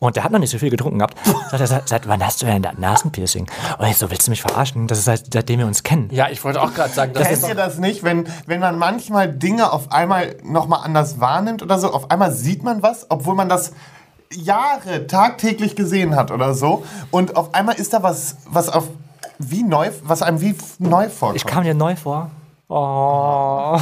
[0.00, 1.18] und der hat noch nicht so viel getrunken gehabt.
[1.50, 3.48] Sagt er, seit, seit wann hast du denn ein Nasenpiercing?
[3.78, 4.86] Und ich so, willst du mich verarschen?
[4.86, 6.08] Das ist seit, seitdem wir uns kennen.
[6.12, 8.78] Ja, ich wollte auch gerade sagen, das ist Kennt ihr das nicht, wenn, wenn man
[8.78, 11.92] manchmal Dinge auf einmal nochmal anders wahrnimmt oder so?
[11.92, 13.72] Auf einmal sieht man was, obwohl man das
[14.32, 16.84] Jahre tagtäglich gesehen hat oder so.
[17.10, 18.88] Und auf einmal ist da was, was auf
[19.38, 21.36] wie neu, was einem wie neu vorkommt.
[21.36, 22.30] Ich kam dir neu vor.
[22.70, 23.78] Oh,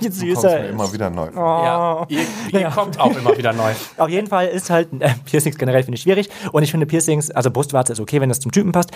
[0.00, 0.70] wie süß Kommst er mir ist.
[0.72, 1.64] immer wieder neu vor.
[1.64, 3.72] ja, ihr, ihr kommt auch immer wieder neu.
[3.96, 7.30] Auf jeden Fall ist halt äh, Piercings generell finde ich schwierig und ich finde Piercings,
[7.30, 8.90] also Brustwarze ist okay, wenn das zum Typen passt.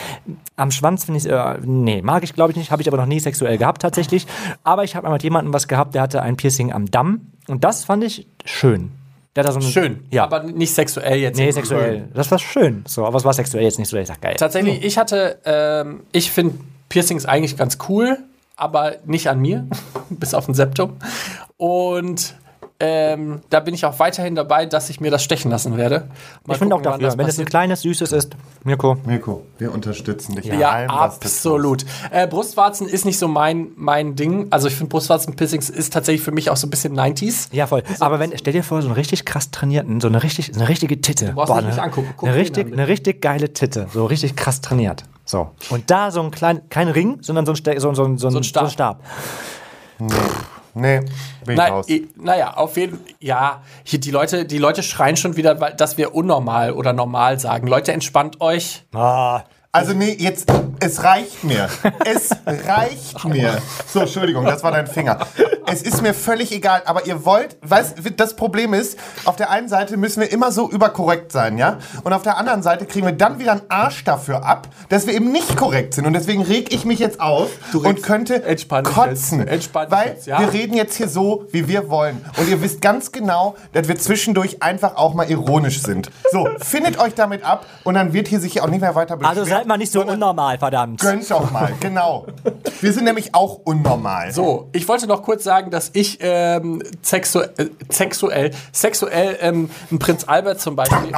[0.57, 3.07] Am Schwanz finde ich äh, nee, mag ich glaube ich nicht, habe ich aber noch
[3.07, 4.27] nie sexuell gehabt tatsächlich,
[4.65, 7.63] aber ich habe einmal mit jemandem was gehabt, der hatte ein Piercing am Damm und
[7.63, 8.91] das fand ich schön.
[9.37, 10.25] Der hat da so Schön, ja.
[10.25, 11.37] aber nicht sexuell jetzt.
[11.37, 12.09] nee, sexuell.
[12.13, 14.35] Das war schön, so, aber es war sexuell jetzt nicht so, ich sag geil.
[14.37, 16.59] Tatsächlich, ich hatte, ähm, ich finde
[16.89, 18.19] Piercings eigentlich ganz cool,
[18.59, 19.67] aber nicht an mir,
[20.11, 20.97] bis auf ein Septum.
[21.57, 22.35] Und
[22.81, 26.09] ähm, da bin ich auch weiterhin dabei, dass ich mir das stechen lassen werde.
[26.47, 28.97] Mal Ich finde auch dafür, das wenn es ein kleines süßes ist, Mirko.
[29.05, 31.85] Mirko, wir unterstützen dich Ja, allem, du absolut.
[32.13, 34.47] Äh, Brustwarzen ist nicht so mein, mein Ding.
[34.51, 37.49] Also ich finde Brustwarzen-Piercings ist tatsächlich für mich auch so ein bisschen 90s.
[37.51, 37.83] Ja, voll.
[37.99, 40.69] Aber wenn, stell dir vor, so einen richtig krass trainierten, so eine richtig, so eine
[40.69, 41.33] richtige Titte.
[41.35, 42.15] brauchst mich eine, nicht angucken.
[42.17, 43.89] Guck eine, den richtig, eine richtig geile Titte.
[43.93, 45.03] So richtig krass trainiert.
[45.29, 45.51] So.
[45.69, 48.29] Und da so ein klein, kein Ring, sondern so ein, Ste so, so, so, so,
[48.29, 48.65] ein so Stab.
[48.65, 49.01] ein Stab.
[50.75, 51.09] Nee, bin
[51.51, 51.89] ich Nein, raus.
[51.89, 55.99] i- naja, auf jeden Ja, hier die Leute, die Leute schreien schon wieder, weil- dass
[55.99, 57.67] wir unnormal oder normal sagen.
[57.67, 58.85] Leute, entspannt euch.
[58.95, 60.51] Ah, Also nee, jetzt,
[60.81, 61.69] es reicht mir.
[62.07, 62.31] Es
[62.67, 63.61] reicht mir.
[63.87, 65.19] So, Entschuldigung, das war dein Finger.
[65.67, 69.69] Es ist mir völlig egal, aber ihr wollt, weißt, das Problem ist, auf der einen
[69.69, 71.77] Seite müssen wir immer so überkorrekt sein, ja?
[72.03, 75.13] Und auf der anderen Seite kriegen wir dann wieder einen Arsch dafür ab, dass wir
[75.13, 76.07] eben nicht korrekt sind.
[76.07, 78.43] Und deswegen reg ich mich jetzt auf und könnte
[78.85, 79.47] kotzen.
[79.91, 80.41] weil ja?
[80.41, 82.25] wir reden jetzt hier so, wie wir wollen.
[82.39, 86.11] Und ihr wisst ganz genau, dass wir zwischendurch einfach auch mal ironisch sind.
[86.33, 89.39] So, findet euch damit ab und dann wird hier sich auch nicht mehr weiter beschweren.
[89.59, 91.01] also mal nicht so sondern unnormal, verdammt.
[91.01, 92.27] Gönnt doch mal, genau.
[92.81, 94.33] Wir sind nämlich auch unnormal.
[94.33, 99.99] So, ich wollte noch kurz sagen, dass ich ähm, sexu äh, sexuell, sexuell ähm, einen
[99.99, 101.13] Prinz Albert zum Beispiel.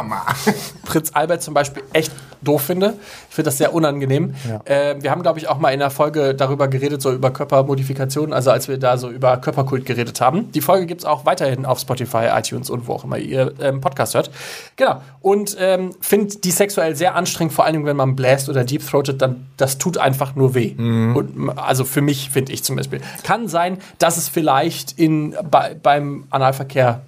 [0.85, 2.95] Prinz Albert zum Beispiel echt doof finde.
[3.29, 4.35] Ich finde das sehr unangenehm.
[4.65, 8.33] Äh, wir haben, glaube ich, auch mal in einer Folge darüber geredet, so über Körpermodifikation,
[8.33, 10.51] also als wir da so über Körperkult geredet haben.
[10.53, 13.81] Die Folge gibt es auch weiterhin auf Spotify, iTunes und wo auch immer ihr ähm,
[13.81, 14.31] Podcast hört.
[14.77, 15.01] Genau.
[15.21, 19.47] Und ähm, finde die sexuell sehr anstrengend, vor allem wenn man bläst oder deepthroatet, dann
[19.57, 20.75] das tut einfach nur weh.
[20.79, 23.01] Und, m- also für mich, finde ich zum Beispiel.
[23.23, 27.03] Kann sein, dass es vielleicht in, bei, beim Analverkehr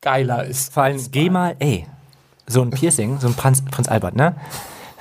[0.00, 0.72] geiler ist.
[0.72, 1.86] Vor allem, geh mal, ey,
[2.46, 4.34] so ein Piercing, so ein Prinz, Prinz Albert, ne?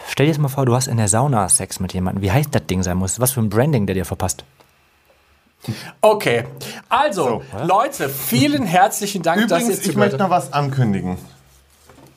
[0.07, 2.21] Stell dir das mal vor, du hast in der Sauna Sex mit jemandem.
[2.21, 3.19] Wie heiß das Ding sein muss.
[3.19, 4.43] Was für ein Branding der dir verpasst.
[6.01, 6.45] Okay,
[6.89, 11.17] also Leute, vielen herzlichen Dank, dass ihr Übrigens, ich möchte noch was ankündigen.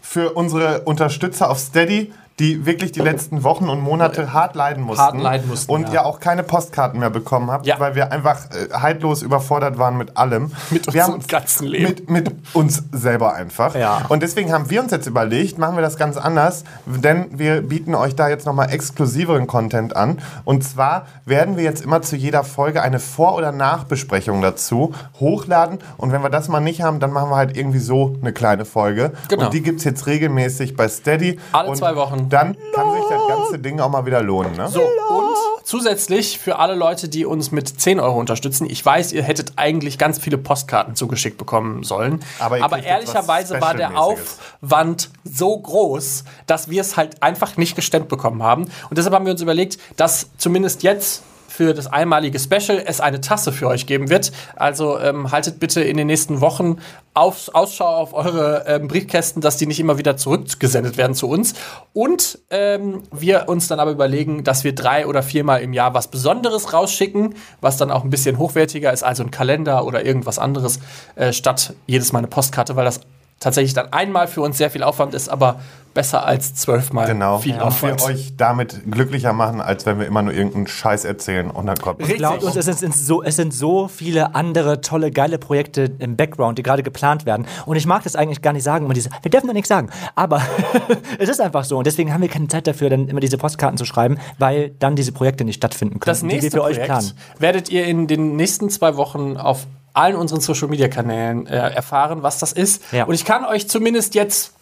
[0.01, 5.03] Für unsere Unterstützer auf Steady, die wirklich die letzten Wochen und Monate hart leiden mussten.
[5.05, 5.95] Hart leiden mussten, Und ja.
[5.95, 6.05] ja.
[6.05, 7.79] auch keine Postkarten mehr bekommen habt, Ja.
[7.79, 10.51] weil wir einfach äh, haltlos überfordert waren mit allem.
[10.71, 11.85] Mit wir unserem ganzen Leben.
[11.85, 13.77] Mit, mit uns selber einfach.
[13.77, 14.03] Ja.
[14.09, 17.95] Und deswegen haben wir uns jetzt überlegt, machen wir das ganz anders, denn wir bieten
[17.95, 20.19] euch da jetzt nochmal exklusiveren Content an.
[20.45, 25.79] Und zwar werden wir jetzt immer zu jeder Folge eine Vor- oder Nachbesprechung dazu hochladen.
[25.97, 28.65] Und wenn wir das mal nicht haben, dann machen wir halt irgendwie so eine kleine
[28.65, 29.13] Folge.
[29.29, 29.45] Genau.
[29.45, 31.39] Und die gibt es jetzt regelmäßig bei Steady.
[31.53, 32.24] Alle zwei Wochen.
[32.29, 34.57] Dann kann sich das ganze Ding auch mal wieder lohnen.
[34.57, 34.69] Ne?
[34.69, 39.23] So, und zusätzlich für alle Leute, die uns mit 10 Euro unterstützen, ich weiß, ihr
[39.23, 42.21] hättet eigentlich ganz viele Postkarten zugeschickt bekommen sollen.
[42.39, 43.95] Aber Aber, ehrlicherweise war der.
[43.99, 48.65] Aufwand so groß, dass wir es halt einfach nicht gestemmt bekommen haben.
[48.91, 51.23] Und deshalb haben wir uns überlegt, dass zumindest jetzt
[51.55, 54.33] für das einmalige Special es eine Tasse für euch geben wird.
[54.57, 56.79] Also ähm, haltet bitte in den nächsten Wochen
[57.15, 61.55] auf, Ausschau auf eure ähm, Briefkästen, dass die nicht immer wieder zurückgesendet werden zu uns.
[61.93, 66.09] Und ähm, wir uns dann aber überlegen, dass wir drei oder viermal im Jahr was
[66.09, 70.81] Besonderes rausschicken, was dann auch ein bisschen hochwertiger ist, also ein Kalender oder irgendwas anderes,
[71.15, 73.01] äh, statt jedes Mal eine Postkarte, weil das
[73.45, 75.61] tatsächlich dann einmal für uns sehr viel Aufwand ist, aber
[75.95, 77.39] besser als zwölfmal Genau.
[77.39, 78.03] viel und wir Aufwand.
[78.03, 82.01] euch damit glücklicher machen, als wenn wir immer nur irgendeinen Scheiß erzählen und dann kommt
[82.01, 82.17] Richtig.
[82.17, 86.59] Glaubt uns, es sind, so, es sind so viele andere tolle, geile Projekte im Background,
[86.59, 87.47] die gerade geplant werden.
[87.65, 89.89] Und ich mag das eigentlich gar nicht sagen, immer diese, wir dürfen doch nichts sagen.
[90.17, 90.43] Aber
[91.21, 91.79] es ist einfach so.
[91.79, 94.97] Und deswegen haben wir keine Zeit dafür, dann immer diese Postkarten zu schreiben, weil dann
[94.97, 97.13] diese Projekte nicht stattfinden können, Das die wir nächste für euch Projekt planen.
[97.39, 102.23] werdet ihr in den nächsten zwei Wochen auf allen unseren Social Media Kanälen äh, erfahren,
[102.23, 102.93] was das ist.
[102.93, 103.05] Ja.
[103.05, 104.53] Und ich kann euch zumindest jetzt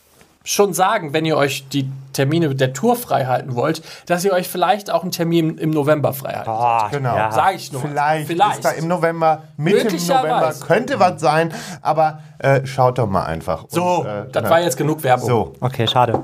[0.44, 4.48] schon sagen, wenn ihr euch die Termine der Tour frei halten wollt, dass ihr euch
[4.48, 6.50] vielleicht auch einen Termin im November frei halten.
[6.50, 7.14] Ah, Genau.
[7.16, 7.30] ja.
[7.30, 7.80] Sage ich nur.
[7.80, 8.56] Vielleicht, Vielleicht.
[8.56, 9.94] ist da im November, Mitte.
[9.94, 13.66] November, könnte was sein, aber äh, schaut doch mal einfach.
[13.68, 15.28] So, Und, äh, das na, war jetzt genug Werbung.
[15.28, 16.22] So, Okay, schade.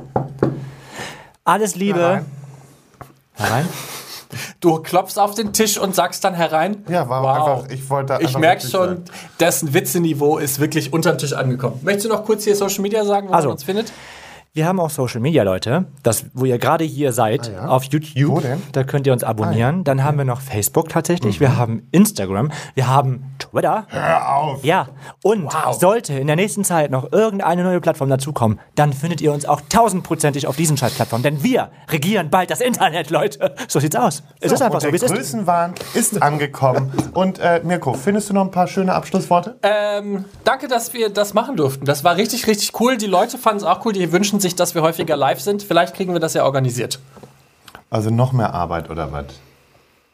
[1.44, 2.00] Alles Liebe.
[2.00, 2.26] Herein.
[3.34, 3.68] Herein?
[4.60, 6.84] Du klopfst auf den Tisch und sagst dann herein.
[6.88, 9.04] Ja, war einfach- ich wollte Ich einfach merke wirklich schon, sagen.
[9.40, 11.80] dessen Witzeniveau ist wirklich unter den Tisch angekommen.
[11.82, 13.48] Möchtest du noch kurz hier Social Media sagen, wo Also.
[13.48, 13.92] man uns findet?
[14.54, 18.36] Wir haben auch Social Media, Leute, das, wo ihr gerade hier seid, auf YouTube.
[18.36, 18.60] Wo denn?
[18.72, 19.84] Da könnt ihr uns abonnieren.
[19.84, 21.38] Dann haben wir noch Facebook tatsächlich.
[21.38, 22.50] Wir haben Instagram.
[22.74, 23.86] Wir haben Twitter.
[23.88, 24.64] hör auf.
[24.64, 24.88] Ja,
[25.22, 29.44] und sollte in der nächsten Zeit noch irgendeine neue Plattform dazukommen, dann findet ihr uns
[29.44, 31.22] auch tausendprozentig auf diesen scheiß Plattformen.
[31.22, 33.54] Denn wir regieren bald das Internet, Leute.
[33.68, 34.22] So sieht's aus.
[34.40, 35.10] Es ist einfach und so, wie es der.
[35.14, 36.90] Größenwahn ist angekommen.
[37.12, 39.58] Und äh, Mirko, findest du noch ein paar schöne Abschlussworte?
[39.62, 41.84] Ähm, danke, dass wir das machen durften.
[41.84, 42.96] Das war richtig, richtig cool.
[42.96, 43.92] Die Leute fanden es auch cool.
[43.92, 45.62] Die wünschen sich, dass wir häufiger live sind.
[45.62, 46.98] Vielleicht kriegen wir das ja organisiert.
[47.90, 49.24] Also noch mehr Arbeit oder was?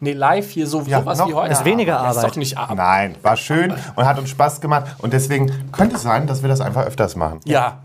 [0.00, 1.52] Nee, live hier so Ja, sowas noch wie heute.
[1.52, 2.30] Ist weniger Das ist Arbeit.
[2.32, 2.76] doch nicht Arbeit.
[2.76, 4.86] Nein, war schön und hat uns Spaß gemacht.
[4.98, 7.40] Und deswegen könnte es sein, dass wir das einfach öfters machen.
[7.44, 7.78] Ja.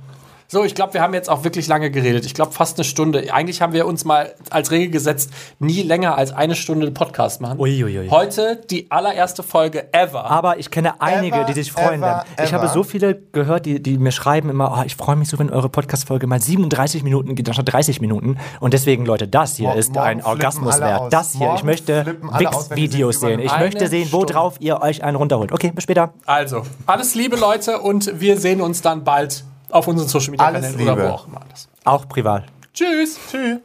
[0.52, 2.26] So, ich glaube, wir haben jetzt auch wirklich lange geredet.
[2.26, 3.32] Ich glaube, fast eine Stunde.
[3.32, 5.30] Eigentlich haben wir uns mal als Regel gesetzt,
[5.60, 7.60] nie länger als eine Stunde Podcast machen.
[7.60, 8.08] Uiuiui.
[8.10, 10.26] Heute die allererste Folge ever.
[10.26, 12.30] Aber ich kenne einige, Ever, die sich freuen ever, werden.
[12.38, 12.64] Ich ever.
[12.64, 15.52] habe so viele gehört, die, die mir schreiben immer, oh, ich freue mich so, wenn
[15.52, 18.38] eure Podcast-Folge mal 37 Minuten geht, anstatt 30 Minuten.
[18.60, 21.00] Und deswegen, Leute, das hier Mor- ist ein Orgasmus wert.
[21.00, 21.10] aus.
[21.12, 23.40] Das hier, ich Morgen möchte die sich Wix-Videos sehen.
[23.40, 25.52] Ich möchte sehen, worauf ihr euch einen runterholt.
[25.52, 26.12] Okay, bis später.
[26.26, 30.72] Also, alles Liebe, Leute, und wir sehen uns dann bald auf unseren Social Media Alles
[30.72, 31.42] Kanälen oder wo auch immer.
[31.86, 32.44] Auch privat.
[32.74, 33.20] Tschüss.
[33.30, 33.60] Tschüss.